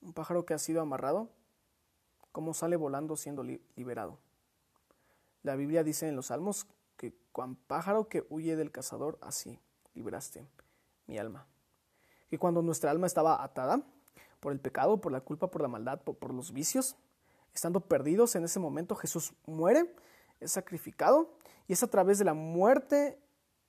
Un 0.00 0.12
pájaro 0.12 0.46
que 0.46 0.54
ha 0.54 0.58
sido 0.58 0.80
amarrado, 0.80 1.30
cómo 2.30 2.54
sale 2.54 2.76
volando 2.76 3.16
siendo 3.16 3.42
liberado. 3.42 4.18
La 5.42 5.56
Biblia 5.56 5.82
dice 5.82 6.08
en 6.08 6.16
los 6.16 6.26
Salmos 6.26 6.66
que 6.96 7.14
cuan 7.32 7.56
pájaro 7.56 8.08
que 8.08 8.26
huye 8.28 8.54
del 8.56 8.70
cazador, 8.70 9.18
así 9.20 9.58
libraste 9.94 10.46
mi 11.06 11.18
alma. 11.18 11.46
Que 12.28 12.38
cuando 12.38 12.62
nuestra 12.62 12.90
alma 12.90 13.06
estaba 13.06 13.42
atada 13.42 13.82
por 14.40 14.52
el 14.52 14.60
pecado, 14.60 15.00
por 15.00 15.12
la 15.12 15.20
culpa, 15.20 15.50
por 15.50 15.62
la 15.62 15.68
maldad, 15.68 16.00
por, 16.00 16.32
los 16.32 16.52
vicios, 16.52 16.96
estando 17.54 17.80
perdidos 17.80 18.36
en 18.36 18.44
ese 18.44 18.60
momento, 18.60 18.94
Jesús 18.94 19.32
muere 19.46 19.94
es 20.40 20.52
sacrificado 20.52 21.34
y 21.66 21.72
es 21.72 21.82
a 21.82 21.88
través 21.88 22.18
de 22.18 22.24
la 22.24 22.34
muerte 22.34 23.18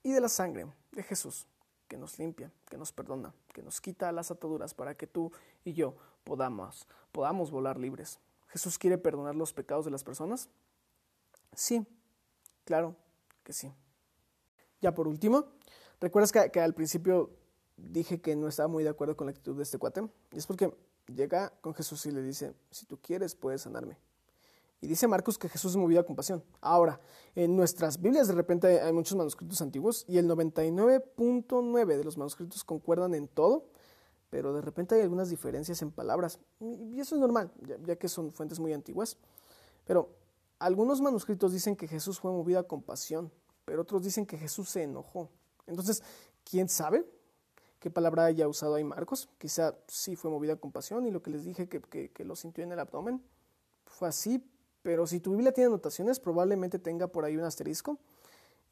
y 0.02 0.12
de 0.12 0.20
la 0.20 0.28
sangre 0.28 0.66
de 0.92 1.02
Jesús 1.02 1.46
que 1.88 1.96
nos 1.96 2.18
limpia, 2.18 2.52
que 2.68 2.78
nos 2.78 2.92
perdona, 2.92 3.34
que 3.52 3.62
nos 3.62 3.80
quita 3.80 4.12
las 4.12 4.30
ataduras 4.30 4.74
para 4.74 4.94
que 4.94 5.08
tú 5.08 5.32
y 5.64 5.72
yo 5.72 5.96
podamos, 6.22 6.86
podamos 7.10 7.50
volar 7.50 7.78
libres. 7.78 8.20
¿Jesús 8.46 8.78
quiere 8.78 8.96
perdonar 8.96 9.34
los 9.34 9.52
pecados 9.52 9.84
de 9.84 9.90
las 9.90 10.04
personas? 10.04 10.48
Sí, 11.52 11.84
claro 12.64 12.94
que 13.42 13.52
sí. 13.52 13.72
Ya 14.80 14.94
por 14.94 15.08
último, 15.08 15.46
¿recuerdas 16.00 16.30
que, 16.30 16.50
que 16.52 16.60
al 16.60 16.74
principio 16.74 17.30
dije 17.90 18.20
que 18.20 18.36
no 18.36 18.48
estaba 18.48 18.68
muy 18.68 18.84
de 18.84 18.90
acuerdo 18.90 19.16
con 19.16 19.26
la 19.26 19.32
actitud 19.32 19.56
de 19.56 19.62
este 19.62 19.78
cuate? 19.78 20.08
Y 20.32 20.38
es 20.38 20.46
porque 20.46 20.72
llega 21.14 21.52
con 21.60 21.74
Jesús 21.74 22.06
y 22.06 22.10
le 22.10 22.22
dice, 22.22 22.54
si 22.70 22.86
tú 22.86 22.98
quieres 22.98 23.34
puedes 23.34 23.62
sanarme. 23.62 23.98
Y 24.82 24.86
dice 24.86 25.06
Marcos 25.06 25.36
que 25.36 25.48
Jesús 25.48 25.72
es 25.72 25.76
movido 25.76 26.00
a 26.00 26.06
compasión. 26.06 26.42
Ahora, 26.60 27.00
en 27.34 27.54
nuestras 27.54 28.00
Biblias 28.00 28.28
de 28.28 28.34
repente 28.34 28.80
hay 28.80 28.92
muchos 28.92 29.16
manuscritos 29.16 29.60
antiguos 29.60 30.04
y 30.08 30.16
el 30.16 30.26
99.9 30.26 31.86
de 31.86 32.04
los 32.04 32.16
manuscritos 32.16 32.64
concuerdan 32.64 33.14
en 33.14 33.28
todo, 33.28 33.66
pero 34.30 34.54
de 34.54 34.62
repente 34.62 34.94
hay 34.94 35.02
algunas 35.02 35.28
diferencias 35.28 35.82
en 35.82 35.90
palabras. 35.90 36.38
Y 36.60 36.98
eso 36.98 37.14
es 37.14 37.20
normal, 37.20 37.52
ya, 37.84 37.96
que 37.96 38.08
son 38.08 38.32
fuentes 38.32 38.58
muy 38.58 38.72
antiguas. 38.72 39.18
Pero 39.84 40.08
algunos 40.58 41.02
manuscritos 41.02 41.52
dicen 41.52 41.76
que 41.76 41.86
Jesús 41.86 42.18
fue 42.18 42.30
movido 42.32 42.58
a 42.58 42.66
compasión, 42.66 43.30
pero 43.66 43.82
otros 43.82 44.02
dicen 44.02 44.24
que 44.24 44.38
Jesús 44.38 44.70
se 44.70 44.84
enojó. 44.84 45.28
Entonces, 45.66 46.02
¿quién 46.42 46.70
sabe 46.70 47.04
qué 47.80 47.90
palabra 47.90 48.26
haya 48.26 48.46
usado 48.46 48.76
ahí 48.76 48.84
Marcos? 48.84 49.28
Quizá 49.38 49.74
sí 49.88 50.14
fue 50.14 50.30
movido 50.30 50.52
a 50.52 50.56
compasión 50.56 51.06
y 51.06 51.10
lo 51.10 51.22
que 51.22 51.30
les 51.30 51.44
dije 51.44 51.68
que, 51.68 51.80
que 52.10 52.24
lo 52.24 52.36
sintió 52.36 52.62
en 52.62 52.72
el 52.72 52.78
abdomen 52.78 53.22
fue 53.86 54.08
así, 54.08 54.46
pero 54.82 55.06
si 55.06 55.20
tu 55.20 55.32
Biblia 55.32 55.52
tiene 55.52 55.68
anotaciones, 55.68 56.20
probablemente 56.20 56.78
tenga 56.78 57.08
por 57.08 57.24
ahí 57.24 57.36
un 57.36 57.44
asterisco 57.44 57.98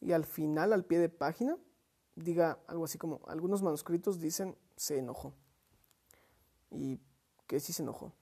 y 0.01 0.13
al 0.13 0.25
final, 0.25 0.73
al 0.73 0.85
pie 0.85 0.99
de 0.99 1.09
página, 1.09 1.57
diga 2.15 2.59
algo 2.67 2.85
así 2.85 2.99
como, 2.99 3.21
algunos 3.27 3.63
manuscritos 3.63 4.21
dicen 4.21 4.57
se 4.77 4.99
enojó. 4.99 5.33
¿Y 6.71 7.01
qué 7.47 7.61
si 7.61 7.73
se 7.73 7.83
enojó? 7.83 8.13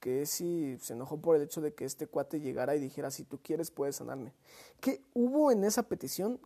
¿Qué 0.00 0.26
si 0.26 0.78
se 0.78 0.94
enojó 0.94 1.20
por 1.20 1.36
el 1.36 1.42
hecho 1.42 1.60
de 1.60 1.74
que 1.74 1.84
este 1.84 2.06
cuate 2.06 2.40
llegara 2.40 2.74
y 2.74 2.80
dijera, 2.80 3.10
si 3.10 3.24
tú 3.24 3.38
quieres 3.42 3.70
puedes 3.70 3.96
sanarme? 3.96 4.32
¿Qué 4.80 5.04
hubo 5.14 5.52
en 5.52 5.64
esa 5.64 5.84
petición 5.84 6.40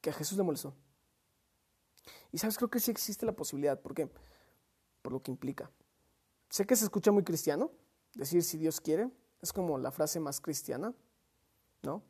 que 0.00 0.10
a 0.10 0.12
Jesús 0.12 0.36
le 0.38 0.44
molestó? 0.44 0.74
Y 2.34 2.38
sabes, 2.38 2.56
creo 2.56 2.68
que 2.68 2.80
sí 2.80 2.90
existe 2.90 3.24
la 3.24 3.30
posibilidad. 3.30 3.80
¿Por 3.80 3.94
qué? 3.94 4.10
Por 5.02 5.12
lo 5.12 5.22
que 5.22 5.30
implica. 5.30 5.70
Sé 6.50 6.66
que 6.66 6.74
se 6.74 6.82
escucha 6.82 7.12
muy 7.12 7.22
cristiano, 7.22 7.70
decir 8.12 8.42
si 8.42 8.58
Dios 8.58 8.80
quiere, 8.80 9.08
es 9.40 9.52
como 9.52 9.78
la 9.78 9.92
frase 9.92 10.18
más 10.18 10.40
cristiana, 10.40 10.92
¿no? 11.82 12.02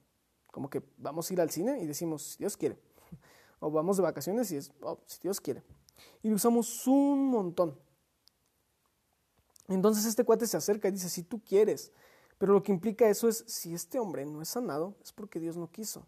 Como 0.46 0.70
que 0.70 0.82
vamos 0.96 1.28
a 1.28 1.34
ir 1.34 1.42
al 1.42 1.50
cine 1.50 1.78
y 1.82 1.86
decimos 1.86 2.22
si 2.22 2.38
Dios 2.38 2.56
quiere. 2.56 2.78
O 3.60 3.70
vamos 3.70 3.98
de 3.98 4.02
vacaciones 4.02 4.50
y 4.50 4.56
es 4.56 4.72
oh, 4.80 4.98
si 5.04 5.20
Dios 5.20 5.42
quiere. 5.42 5.62
Y 6.22 6.32
usamos 6.32 6.86
un 6.86 7.26
montón. 7.28 7.78
Entonces 9.68 10.06
este 10.06 10.24
cuate 10.24 10.46
se 10.46 10.56
acerca 10.56 10.88
y 10.88 10.92
dice 10.92 11.10
si 11.10 11.22
tú 11.22 11.42
quieres. 11.44 11.92
Pero 12.38 12.54
lo 12.54 12.62
que 12.62 12.72
implica 12.72 13.10
eso 13.10 13.28
es 13.28 13.44
si 13.46 13.74
este 13.74 13.98
hombre 13.98 14.24
no 14.24 14.40
es 14.40 14.48
sanado 14.48 14.96
es 15.02 15.12
porque 15.12 15.38
Dios 15.38 15.58
no 15.58 15.70
quiso. 15.70 16.06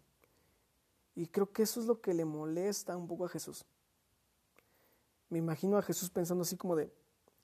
Y 1.13 1.27
creo 1.27 1.51
que 1.51 1.61
eso 1.61 1.79
es 1.79 1.85
lo 1.85 2.01
que 2.01 2.15
le 2.15 2.25
molesta 2.25 2.97
un 2.97 3.07
poco 3.07 3.25
a 3.25 3.29
Jesús. 3.29 3.65
Me 5.29 5.39
imagino 5.39 5.77
a 5.77 5.81
Jesús 5.81 6.09
pensando 6.09 6.43
así 6.43 6.55
como 6.55 6.75
de, 6.75 6.91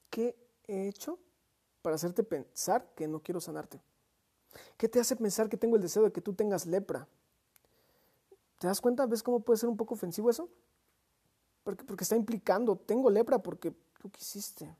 ¿qué 0.10 0.36
he 0.67 0.88
hecho 0.88 1.19
para 1.82 1.96
hacerte 1.96 2.24
pensar 2.24 2.93
que 2.96 3.08
no 3.08 3.19
quiero 3.19 3.41
sanarte? 3.41 3.82
¿Qué 4.78 4.88
te 4.88 5.00
hace 5.00 5.15
pensar 5.15 5.50
que 5.50 5.58
tengo 5.58 5.76
el 5.76 5.82
deseo 5.82 6.04
de 6.04 6.12
que 6.12 6.22
tú 6.22 6.34
tengas 6.34 6.65
lepra? 6.65 7.08
¿Te 8.60 8.67
das 8.67 8.80
cuenta? 8.80 9.06
¿Ves 9.06 9.24
cómo 9.24 9.41
puede 9.41 9.58
ser 9.58 9.69
un 9.69 9.78
poco 9.78 9.96
ofensivo 9.96 10.30
eso? 10.30 10.50
Porque, 11.63 11.84
porque 11.84 12.04
está 12.04 12.15
implicando, 12.15 12.76
tengo 12.76 13.10
lepra 13.10 13.39
porque 13.39 13.74
tú 14.00 14.10
quisiste. 14.10 14.76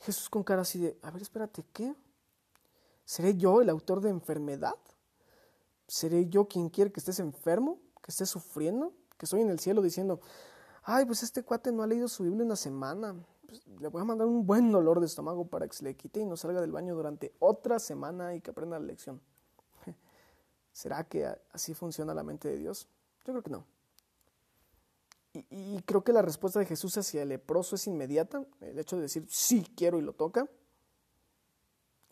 Jesús 0.00 0.28
con 0.28 0.44
cara 0.44 0.62
así 0.62 0.78
de, 0.78 0.98
a 1.02 1.10
ver, 1.10 1.22
espérate, 1.22 1.64
¿qué? 1.72 1.94
¿Seré 3.04 3.36
yo 3.36 3.60
el 3.60 3.68
autor 3.70 4.00
de 4.00 4.10
enfermedad? 4.10 4.76
¿Seré 5.86 6.28
yo 6.28 6.46
quien 6.46 6.68
quiere 6.68 6.92
que 6.92 7.00
estés 7.00 7.18
enfermo? 7.20 7.80
¿Que 8.02 8.10
estés 8.10 8.28
sufriendo? 8.28 8.92
¿Que 9.16 9.26
estoy 9.26 9.40
en 9.40 9.50
el 9.50 9.58
cielo 9.58 9.82
diciendo, 9.82 10.20
ay, 10.88 11.04
pues 11.04 11.22
este 11.22 11.42
cuate 11.42 11.70
no 11.70 11.82
ha 11.82 11.86
leído 11.86 12.08
su 12.08 12.22
Biblia 12.22 12.44
una 12.44 12.56
semana? 12.56 13.14
Pues, 13.46 13.60
le 13.66 13.88
voy 13.88 14.00
a 14.00 14.04
mandar 14.04 14.26
un 14.26 14.46
buen 14.46 14.72
dolor 14.72 15.00
de 15.00 15.06
estómago 15.06 15.46
para 15.46 15.68
que 15.68 15.76
se 15.76 15.84
le 15.84 15.94
quite 15.94 16.20
y 16.20 16.24
no 16.24 16.36
salga 16.36 16.62
del 16.62 16.72
baño 16.72 16.94
durante 16.94 17.34
otra 17.40 17.78
semana 17.78 18.34
y 18.34 18.40
que 18.40 18.50
aprenda 18.50 18.78
la 18.78 18.86
lección. 18.86 19.20
¿Será 20.72 21.04
que 21.04 21.26
así 21.52 21.74
funciona 21.74 22.14
la 22.14 22.22
mente 22.22 22.48
de 22.48 22.56
Dios? 22.56 22.88
Yo 23.26 23.34
creo 23.34 23.42
que 23.42 23.50
no. 23.50 23.66
Y, 25.50 25.82
creo 25.82 26.02
que 26.02 26.12
la 26.12 26.22
respuesta 26.22 26.58
de 26.58 26.64
Jesús 26.64 26.96
hacia 26.96 27.22
el 27.22 27.28
leproso 27.28 27.76
es 27.76 27.86
inmediata, 27.86 28.44
el 28.60 28.78
hecho 28.78 28.96
de 28.96 29.02
decir 29.02 29.26
sí 29.28 29.64
quiero 29.76 29.98
y 29.98 30.02
lo 30.02 30.14
toca. 30.14 30.48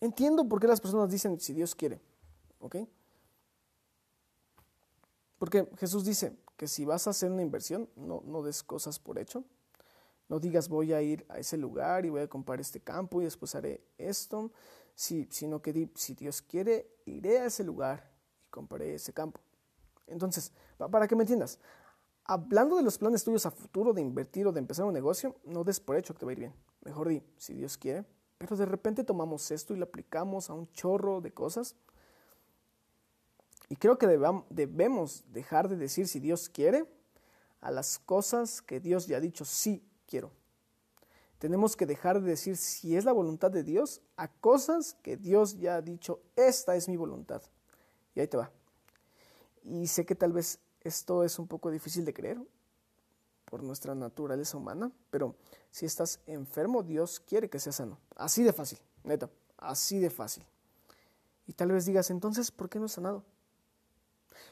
Entiendo 0.01 0.47
por 0.47 0.61
qué 0.61 0.69
las 0.69 0.83
personas 0.83 1.11
dicen 1.11 1.41
si 1.41 1.55
Dios 1.55 1.75
quiere, 1.75 2.01
¿ok? 2.61 2.77
Porque 5.39 5.67
Jesús 5.79 6.05
dice 6.05 6.37
que 6.57 6.69
si 6.69 6.85
vas 6.85 7.07
a 7.07 7.11
hacer 7.11 7.31
una 7.31 7.43
inversión, 7.43 7.89
no, 7.97 8.23
no 8.25 8.43
des 8.43 8.63
cosas 8.63 8.99
por 8.99 9.19
hecho. 9.19 9.45
No 10.29 10.41
digas 10.41 10.69
voy 10.69 10.93
a 10.93 11.03
ir 11.03 11.25
a 11.29 11.39
ese 11.39 11.57
lugar 11.57 12.05
y 12.05 12.11
voy 12.11 12.23
a 12.23 12.29
comprar 12.29 12.61
este 12.61 12.81
campo 12.81 13.21
y 13.21 13.25
después 13.25 13.55
haré 13.55 13.85
esto, 13.97 14.51
sino 14.95 15.63
que 15.63 15.73
di, 15.73 15.91
si 15.95 16.15
Dios 16.15 16.43
quiere, 16.43 16.91
iré 17.05 17.39
a 17.39 17.47
ese 17.47 17.63
lugar 17.63 18.11
y 18.45 18.51
compraré 18.51 18.95
ese 18.95 19.13
campo. 19.13 19.41
Entonces, 20.07 20.53
para 20.91 21.07
que 21.07 21.15
me 21.15 21.23
entiendas, 21.23 21.61
hablando 22.25 22.77
de 22.77 22.83
los 22.83 22.99
planes 22.99 23.23
tuyos 23.23 23.47
a 23.47 23.51
futuro 23.51 23.93
de 23.93 24.01
invertir 24.01 24.47
o 24.47 24.53
de 24.53 24.59
empezar 24.59 24.85
un 24.85 24.95
negocio, 24.95 25.37
no 25.45 25.63
des 25.63 25.79
por 25.79 25.97
hecho 25.97 26.15
que 26.15 26.21
te 26.21 26.27
va 26.27 26.31
a 26.31 26.35
ir 26.35 26.41
bien. 26.41 26.55
Mejor 26.83 27.09
di, 27.09 27.23
si 27.37 27.55
Dios 27.55 27.77
quiere. 27.77 28.05
Pero 28.39 28.57
de 28.57 28.67
repente 28.67 29.05
tomamos 29.05 29.51
esto 29.51 29.75
y 29.75 29.79
lo 29.79 29.85
aplicamos 29.85 30.51
a 30.51 30.55
un 30.55 30.71
chorro 30.73 31.21
de 31.21 31.33
cosas. 31.33 31.75
Y 33.69 33.77
creo 33.77 33.99
que 33.99 34.07
debemos 34.07 35.25
dejar 35.33 35.69
de 35.69 35.77
decir 35.77 36.07
si 36.07 36.21
Dios 36.21 36.49
quiere 36.49 36.87
a 37.61 37.71
las 37.71 37.99
cosas 37.99 38.63
que 38.63 38.79
Dios 38.81 39.07
ya 39.07 39.17
ha 39.17 39.21
dicho 39.21 39.45
sí 39.45 39.83
quiero. 40.07 40.31
Tenemos 41.39 41.77
que 41.77 41.85
dejar 41.85 42.21
de 42.21 42.31
decir 42.31 42.57
si 42.57 42.97
es 42.97 43.05
la 43.05 43.13
voluntad 43.13 43.51
de 43.51 43.63
Dios 43.63 44.01
a 44.17 44.29
cosas 44.29 44.95
que 45.03 45.17
Dios 45.17 45.59
ya 45.59 45.77
ha 45.77 45.83
dicho, 45.83 46.21
esta 46.35 46.77
es 46.77 46.89
mi 46.89 46.97
voluntad. 46.97 47.43
Y 48.15 48.21
ahí 48.21 48.29
te 48.29 48.37
va. 48.37 48.51
Y 49.65 49.87
sé 49.89 50.07
que 50.07 50.15
tal 50.15 50.33
vez 50.33 50.61
esto 50.81 51.25
es 51.25 51.39
un 51.39 51.47
poco 51.47 51.71
difícil 51.71 52.05
de 52.05 52.15
creer 52.15 52.41
por 53.45 53.63
nuestra 53.63 53.95
naturaleza 53.95 54.57
humana, 54.57 54.91
pero 55.11 55.37
si 55.71 55.87
estás 55.87 56.21
enfermo, 56.27 56.83
Dios 56.83 57.21
quiere 57.21 57.51
que 57.51 57.59
seas 57.59 57.77
sano. 57.77 57.99
Así 58.17 58.43
de 58.43 58.53
fácil, 58.53 58.79
neta, 59.05 59.29
así 59.59 59.99
de 59.99 60.11
fácil. 60.11 60.45
Y 61.47 61.53
tal 61.53 61.71
vez 61.71 61.85
digas, 61.85 62.11
entonces, 62.11 62.51
¿por 62.51 62.69
qué 62.69 62.79
no 62.79 62.87
es 62.87 62.93
sanado? 62.93 63.25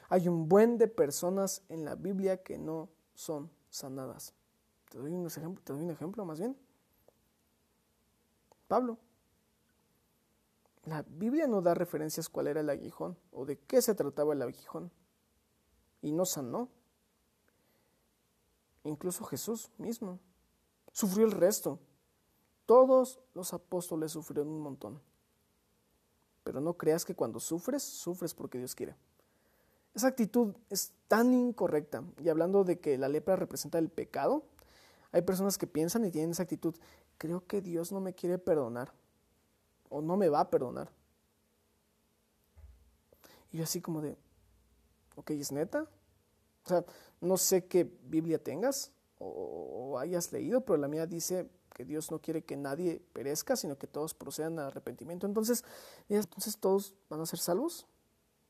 Hay 0.09 0.29
un 0.29 0.49
buen 0.49 0.79
de 0.79 0.89
personas 0.89 1.63
en 1.69 1.85
la 1.85 1.95
Biblia 1.95 2.43
que 2.43 2.59
no 2.59 2.89
son 3.15 3.51
sanadas. 3.71 4.35
Te 4.91 4.99
doy 4.99 5.13
un 5.13 5.27
ejemplo, 5.27 5.63
te 5.65 5.73
doy 5.73 5.83
un 5.83 5.91
ejemplo 5.91 6.25
más 6.25 6.39
bien. 6.39 6.57
Pablo. 8.69 8.99
La 10.85 11.03
Biblia 11.03 11.47
no 11.47 11.63
da 11.63 11.75
referencias 11.75 12.29
cuál 12.29 12.47
era 12.47 12.61
el 12.61 12.69
aguijón 12.69 13.17
o 13.33 13.47
de 13.47 13.59
qué 13.59 13.81
se 13.81 13.95
trataba 13.95 14.35
el 14.35 14.43
aguijón. 14.43 14.91
Y 16.03 16.13
no 16.13 16.27
sanó. 16.27 16.69
Incluso 18.85 19.25
Jesús 19.25 19.71
mismo 19.79 20.21
sufrió 20.93 21.25
el 21.25 21.33
resto. 21.33 21.79
Todos 22.67 23.21
los 23.35 23.55
apóstoles 23.55 24.13
sufrieron 24.13 24.49
un 24.49 24.61
montón. 24.61 25.01
Pero 26.43 26.61
no 26.61 26.75
creas 26.75 27.05
que 27.05 27.15
cuando 27.15 27.41
sufres, 27.41 27.83
sufres 27.83 28.35
porque 28.35 28.59
Dios 28.59 28.75
quiere. 28.75 28.95
Esa 29.95 30.09
actitud 30.09 30.55
es 30.71 30.93
tan 31.09 31.33
incorrecta. 31.33 32.03
Y 32.23 32.29
hablando 32.29 32.65
de 32.65 32.81
que 32.81 32.99
la 32.99 33.09
lepra 33.09 33.37
representa 33.37 33.79
el 33.79 33.89
pecado, 33.89 34.45
hay 35.13 35.23
personas 35.23 35.59
que 35.59 35.67
piensan 35.67 36.05
y 36.05 36.11
tienen 36.11 36.33
esa 36.33 36.43
actitud, 36.43 36.75
creo 37.19 37.47
que 37.47 37.61
Dios 37.61 37.93
no 37.93 38.01
me 38.01 38.15
quiere 38.15 38.39
perdonar 38.39 38.93
o 39.89 40.03
no 40.03 40.17
me 40.17 40.29
va 40.29 40.41
a 40.41 40.51
perdonar. 40.51 40.91
Y 43.53 43.59
yo 43.59 43.65
así 43.65 43.81
como 43.81 44.01
de, 44.01 44.17
ok, 45.15 45.31
¿es 45.31 45.53
neta? 45.53 45.87
O 46.65 46.69
sea, 46.69 46.85
no 47.21 47.37
sé 47.37 47.67
qué 47.67 47.89
Biblia 48.05 48.43
tengas 48.43 48.91
o, 49.19 49.97
hayas 49.99 50.33
leído, 50.33 50.63
pero 50.63 50.77
la 50.77 50.89
mía 50.89 51.07
dice 51.07 51.49
que 51.73 51.85
Dios 51.85 52.11
no 52.11 52.21
quiere 52.21 52.43
que 52.43 52.57
nadie 52.57 53.01
perezca, 53.13 53.55
sino 53.55 53.79
que 53.79 53.87
todos 53.87 54.15
procedan 54.15 54.59
al 54.59 54.67
arrepentimiento. 54.67 55.27
Entonces, 55.27 55.65
entonces 56.09 56.59
todos 56.59 56.95
van 57.09 57.21
a 57.21 57.27
ser 57.27 57.39
salvos? 57.39 57.87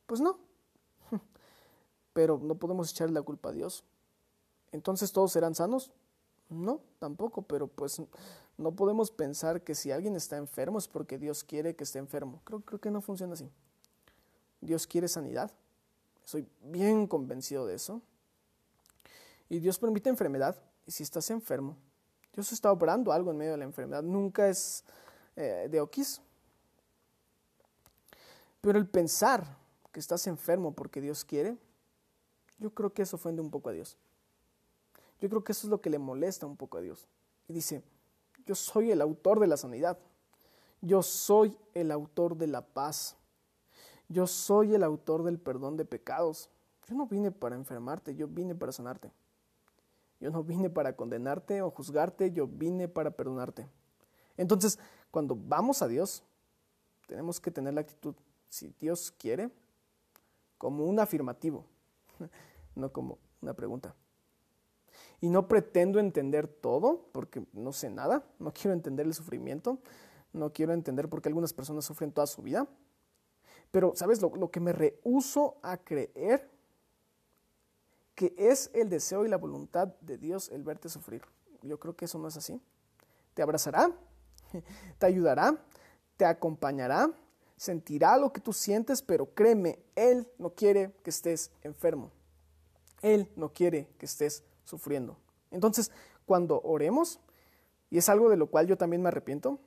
Pues 0.07 0.23
no. 0.23 0.39
Pero 2.13 2.39
no 2.43 2.55
podemos 2.55 2.91
echarle 2.91 3.15
la 3.15 3.23
culpa 3.23 3.51
a 3.51 3.53
Dios. 3.53 3.85
Entonces 4.73 5.13
todos 5.13 5.33
serán 5.33 5.55
sanos? 5.55 5.93
No, 6.49 6.81
tampoco, 6.99 7.43
pero 7.43 7.67
pues 7.67 8.01
no 8.59 8.73
podemos 8.73 9.11
pensar 9.11 9.63
que 9.63 9.75
si 9.75 9.91
alguien 9.91 10.15
está 10.15 10.37
enfermo 10.37 10.79
es 10.79 10.89
porque 10.89 11.19
Dios 11.19 11.43
quiere 11.43 11.75
que 11.75 11.85
esté 11.85 11.99
enfermo. 11.99 12.41
Creo, 12.45 12.63
que 12.81 12.91
no 12.91 13.01
funciona 13.01 13.35
así. 13.35 13.51
Dios 14.61 14.87
quiere 14.87 15.09
sanidad. 15.09 15.51
Soy 16.25 16.47
bien 16.63 17.07
convencido 17.07 17.67
de 17.67 17.75
eso. 17.75 18.03
Y 19.49 19.59
Dios 19.59 19.79
permite 19.79 20.11
enfermedad. 20.11 20.57
Y 20.87 20.93
si 20.93 21.03
estás 21.03 21.31
enfermo, 21.31 21.77
Dios 22.33 22.53
está 22.53 22.71
operando 22.71 23.13
algo 23.13 23.31
en 23.31 23.39
medio 23.39 23.53
de 23.53 23.59
la 23.59 23.65
enfermedad. 23.65 24.03
Nunca 24.03 24.49
es 24.49 24.85
eh, 25.37 25.69
de 25.71 25.81
oquis. 25.81 26.21
Pero 28.61 28.79
el 28.79 28.87
pensar 28.87 29.57
que 29.95 30.01
estás 30.01 30.27
enfermo 30.27 30.73
porque 30.73 31.01
Dios 31.01 31.25
quiere, 31.25 31.57
yo 32.59 32.75
creo 32.75 32.93
que 32.93 33.03
eso 33.03 33.15
ofende 33.15 33.41
un 33.41 33.53
poco 33.53 33.69
a 33.69 33.73
Dios. 33.73 33.97
Yo 35.21 35.29
creo 35.29 35.45
que 35.45 35.53
eso 35.53 35.69
es 35.69 35.71
lo 35.71 35.81
que 35.81 35.89
le 35.89 36.01
molesta 36.01 36.47
un 36.47 36.57
poco 36.57 36.79
a 36.79 36.81
Dios. 36.81 37.07
Y 37.47 37.53
dice, 37.53 37.81
yo 38.45 38.57
soy 38.57 38.91
el 38.91 39.01
autor 39.01 39.39
de 39.39 39.47
la 39.47 39.57
sanidad. 39.57 39.97
Yo 40.81 41.01
soy 41.05 41.57
el 41.75 41.93
autor 41.93 42.37
de 42.37 42.49
la 42.49 42.67
paz. 42.67 43.17
Yo 44.09 44.27
soy 44.27 44.75
el 44.75 44.83
autor 44.83 45.23
del 45.23 45.39
perdón 45.39 45.77
de 45.77 45.85
pecados. 45.85 46.51
Yo 46.89 46.97
no 46.97 47.07
vine 47.07 47.31
para 47.31 47.55
enfermarte, 47.55 48.17
yo 48.17 48.27
vine 48.27 48.57
para 48.57 48.73
sanarte. 48.73 49.13
Yo 50.19 50.29
no 50.31 50.43
vine 50.43 50.71
para 50.71 50.97
condenarte 50.97 51.63
o 51.63 51.71
juzgarte, 51.71 52.33
yo 52.33 52.49
vine 52.49 52.89
para 52.89 53.13
perdonarte. 53.13 53.69
Entonces, 54.37 54.81
cuando 55.13 55.37
vamos 55.37 55.83
a 55.83 55.87
Dios, 55.87 56.25
tenemos 57.07 57.41
que 57.41 57.53
tener 57.53 57.75
la 57.75 57.83
actitud, 57.83 58.17
si 58.49 58.75
Dios 58.81 59.13
quiere, 59.13 59.53
como 60.65 60.87
un 60.87 60.99
afirmativo, 60.99 61.67
no 62.75 62.91
como 62.91 63.19
una 63.43 63.53
pregunta 63.53 63.95
y 65.21 65.29
no 65.29 65.47
pretendo 65.47 66.01
entender 66.01 66.49
todo, 66.49 67.11
porque 67.13 67.45
no 67.53 67.71
sé 67.75 67.91
nada, 67.91 68.25
no 68.39 68.51
quiero 68.55 68.73
entender 68.73 69.05
el 69.05 69.13
sufrimiento, 69.13 69.79
no 70.33 70.55
quiero 70.55 70.73
entender 70.73 71.11
por 71.11 71.21
qué 71.21 71.29
algunas 71.29 71.53
personas 71.53 71.85
sufren 71.85 72.13
toda 72.13 72.27
su 72.27 72.41
vida, 72.41 72.67
pero 73.71 73.93
¿sabes 73.95 74.23
lo, 74.23 74.51
que 74.51 74.61
me 74.61 74.73
rehuso 74.73 75.59
a 75.63 75.77
creer? 75.77 76.51
Que 78.15 78.35
es 78.39 78.71
el 78.73 78.89
deseo 78.89 79.27
y 79.27 79.29
la 79.29 79.37
voluntad 79.37 79.89
de 80.01 80.17
Dios 80.17 80.49
el 80.49 80.63
verte 80.63 80.89
sufrir. 80.89 81.21
Yo 81.61 81.79
creo 81.79 81.95
que 81.95 82.07
eso 82.07 82.19
no 82.19 82.27
es 82.29 82.39
así. 82.39 82.59
Te 83.35 83.43
abrazará, 83.43 83.93
te 84.99 85.05
ayudará, 85.05 85.63
te 86.17 86.25
acompañará, 86.25 87.11
sentirá 87.57 88.19
lo 88.19 88.33
que 88.33 88.41
tú 88.41 88.53
sientes, 88.53 89.03
pero 89.03 89.35
créeme, 89.35 89.79
Él 89.95 90.29
no 90.39 90.51
quiere 90.51 90.93
que 91.03 91.11
estés 91.11 91.51
enfermo. 91.63 92.11
Él 93.03 93.31
no 93.37 93.53
quiere 93.53 93.89
que 93.99 94.07
estés 94.07 94.45
sufriendo. 94.65 95.19
Entonces, 95.51 95.91
cuando 96.27 96.61
oremos, 96.63 97.21
y 97.91 97.99
es 97.99 98.09
algo 98.09 98.31
de 98.31 98.37
lo 98.37 98.49
cual 98.49 98.67
yo 98.67 98.77
también 98.77 99.03
me 99.03 99.09
arrepiento, 99.09 99.61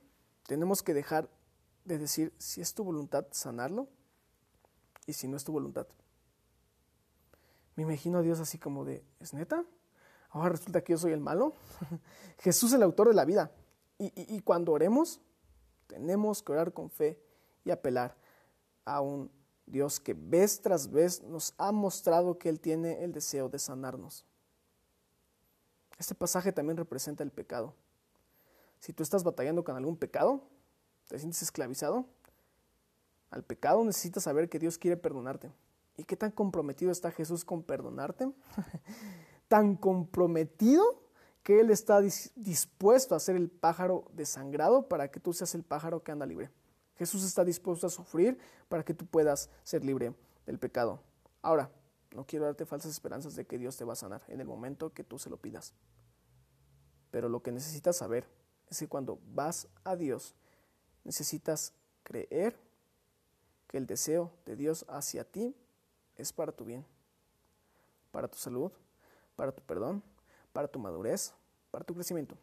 tenemos 0.48 0.82
que 0.84 0.94
dejar 0.94 1.30
de 1.86 1.98
decir 1.98 2.34
si 2.38 2.62
es 2.62 2.74
tu 2.74 2.84
voluntad 2.84 3.26
sanarlo 3.32 3.88
y 5.06 5.14
si 5.14 5.28
no 5.28 5.38
es 5.38 5.44
tu 5.44 5.52
voluntad. 5.52 5.88
Me 7.76 7.84
imagino 7.84 8.18
a 8.18 8.22
Dios 8.22 8.40
así 8.40 8.58
como 8.58 8.84
de, 8.86 9.04
¿es 9.20 9.34
neta? 9.34 9.64
Ahora 10.30 10.50
resulta 10.50 10.84
que 10.84 10.94
yo 10.94 10.98
soy 10.98 11.14
el 11.14 11.22
malo. 11.22 11.54
Jesús 12.40 12.72
es 12.72 12.76
el 12.76 12.84
autor 12.84 13.08
de 13.08 13.14
la 13.14 13.24
vida. 13.24 13.52
Y, 14.00 14.42
cuando 14.42 14.74
oremos, 14.74 15.22
tenemos 15.88 16.44
que 16.44 16.52
orar 16.52 16.72
con 16.72 16.92
fe 16.92 17.20
y 17.68 17.72
apelar 17.72 18.16
a 18.86 19.02
un 19.02 19.30
Dios 19.66 20.00
que 20.00 20.14
vez 20.14 20.62
tras 20.62 20.90
vez 20.90 21.22
nos 21.24 21.54
ha 21.58 21.72
mostrado 21.72 22.40
que 22.40 22.48
Él 22.48 22.60
tiene 22.60 23.04
el 23.04 23.12
deseo 23.12 23.50
de 23.50 23.60
sanarnos. 23.60 24.26
Este 26.00 26.16
pasaje 26.16 26.54
también 26.54 26.78
representa 26.78 27.24
el 27.24 27.32
pecado. 27.32 27.74
Si 28.80 28.94
tú 28.94 29.04
estás 29.04 29.24
batallando 29.24 29.64
con 29.64 29.76
algún 29.76 29.98
pecado, 29.98 30.42
te 31.08 31.20
sientes 31.20 31.42
esclavizado, 31.42 32.06
al 33.30 33.44
pecado 33.44 33.84
necesitas 33.84 34.24
saber 34.24 34.48
que 34.48 34.60
Dios 34.60 34.78
quiere 34.78 34.96
perdonarte. 34.96 35.52
¿Y 35.98 36.04
qué 36.04 36.16
tan 36.16 36.32
comprometido 36.32 36.92
está 36.92 37.12
Jesús 37.12 37.44
con 37.44 37.64
perdonarte? 37.64 38.32
tan 39.50 39.76
comprometido 39.76 41.02
que 41.44 41.60
Él 41.60 41.72
está 41.72 42.00
dispuesto 42.36 43.16
a 43.16 43.20
ser 43.20 43.36
el 43.36 43.50
pájaro 43.50 44.06
desangrado 44.14 44.88
para 44.88 45.10
que 45.10 45.20
tú 45.20 45.34
seas 45.34 45.56
el 45.56 45.64
pájaro 45.64 46.04
que 46.04 46.12
anda 46.12 46.26
libre. 46.26 46.52
Jesús 46.98 47.24
está 47.24 47.44
dispuesto 47.44 47.88
a 47.88 47.90
sufrir 47.90 48.38
para 48.70 48.84
que 48.84 48.94
tú 48.94 49.06
puedas 49.06 49.50
ser 49.64 49.86
libre 49.86 50.14
del 50.46 50.60
pecado. 50.60 51.00
Ahora, 51.42 51.70
no 52.12 52.26
quiero 52.26 52.46
darte 52.46 52.66
falsas 52.66 52.92
esperanzas 52.92 53.36
de 53.36 53.46
que 53.46 53.58
Dios 53.58 53.78
te 53.78 53.86
va 53.86 53.94
a 53.94 53.98
sanar 53.98 54.24
en 54.28 54.42
el 54.42 54.48
momento 54.48 54.94
que 54.94 55.04
tú 55.04 55.20
se 55.20 55.30
lo 55.30 55.38
pidas. 55.38 55.74
Pero 57.12 57.30
lo 57.30 57.42
que 57.42 57.52
necesitas 57.52 57.98
saber 57.98 58.28
es 58.70 58.80
que 58.80 58.88
cuando 58.88 59.20
vas 59.34 59.68
a 59.84 59.96
Dios, 59.96 60.36
necesitas 61.04 61.74
creer 62.04 62.58
que 63.68 63.78
el 63.78 63.86
deseo 63.86 64.32
de 64.46 64.56
Dios 64.56 64.86
hacia 64.90 65.24
ti 65.24 65.56
es 66.16 66.34
para 66.34 66.52
tu 66.52 66.66
bien, 66.66 66.86
para 68.12 68.28
tu 68.28 68.38
salud, 68.38 68.72
para 69.36 69.52
tu 69.52 69.62
perdón, 69.64 70.02
para 70.54 70.68
tu 70.68 70.80
madurez, 70.80 71.34
para 71.70 71.86
tu 71.86 71.94
crecimiento. 71.94 72.38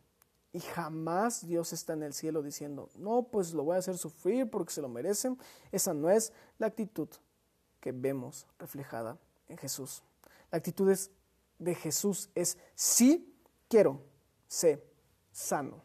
Y 0.54 0.60
jamás 0.60 1.44
Dios 1.44 1.72
está 1.72 1.94
en 1.94 2.04
el 2.04 2.14
cielo 2.14 2.40
diciendo, 2.40 2.88
no, 2.94 3.24
pues 3.24 3.52
lo 3.52 3.64
voy 3.64 3.74
a 3.74 3.80
hacer 3.80 3.98
sufrir 3.98 4.48
porque 4.48 4.72
se 4.72 4.80
lo 4.80 4.88
merecen. 4.88 5.36
Esa 5.72 5.92
no 5.92 6.08
es 6.08 6.32
la 6.58 6.68
actitud 6.68 7.08
que 7.80 7.90
vemos 7.90 8.46
reflejada 8.56 9.18
en 9.48 9.58
Jesús. 9.58 10.04
La 10.52 10.58
actitud 10.58 10.96
de 11.58 11.74
Jesús 11.74 12.30
es 12.36 12.56
sí 12.76 13.36
quiero 13.68 14.00
ser 14.46 14.86
sano. 15.32 15.82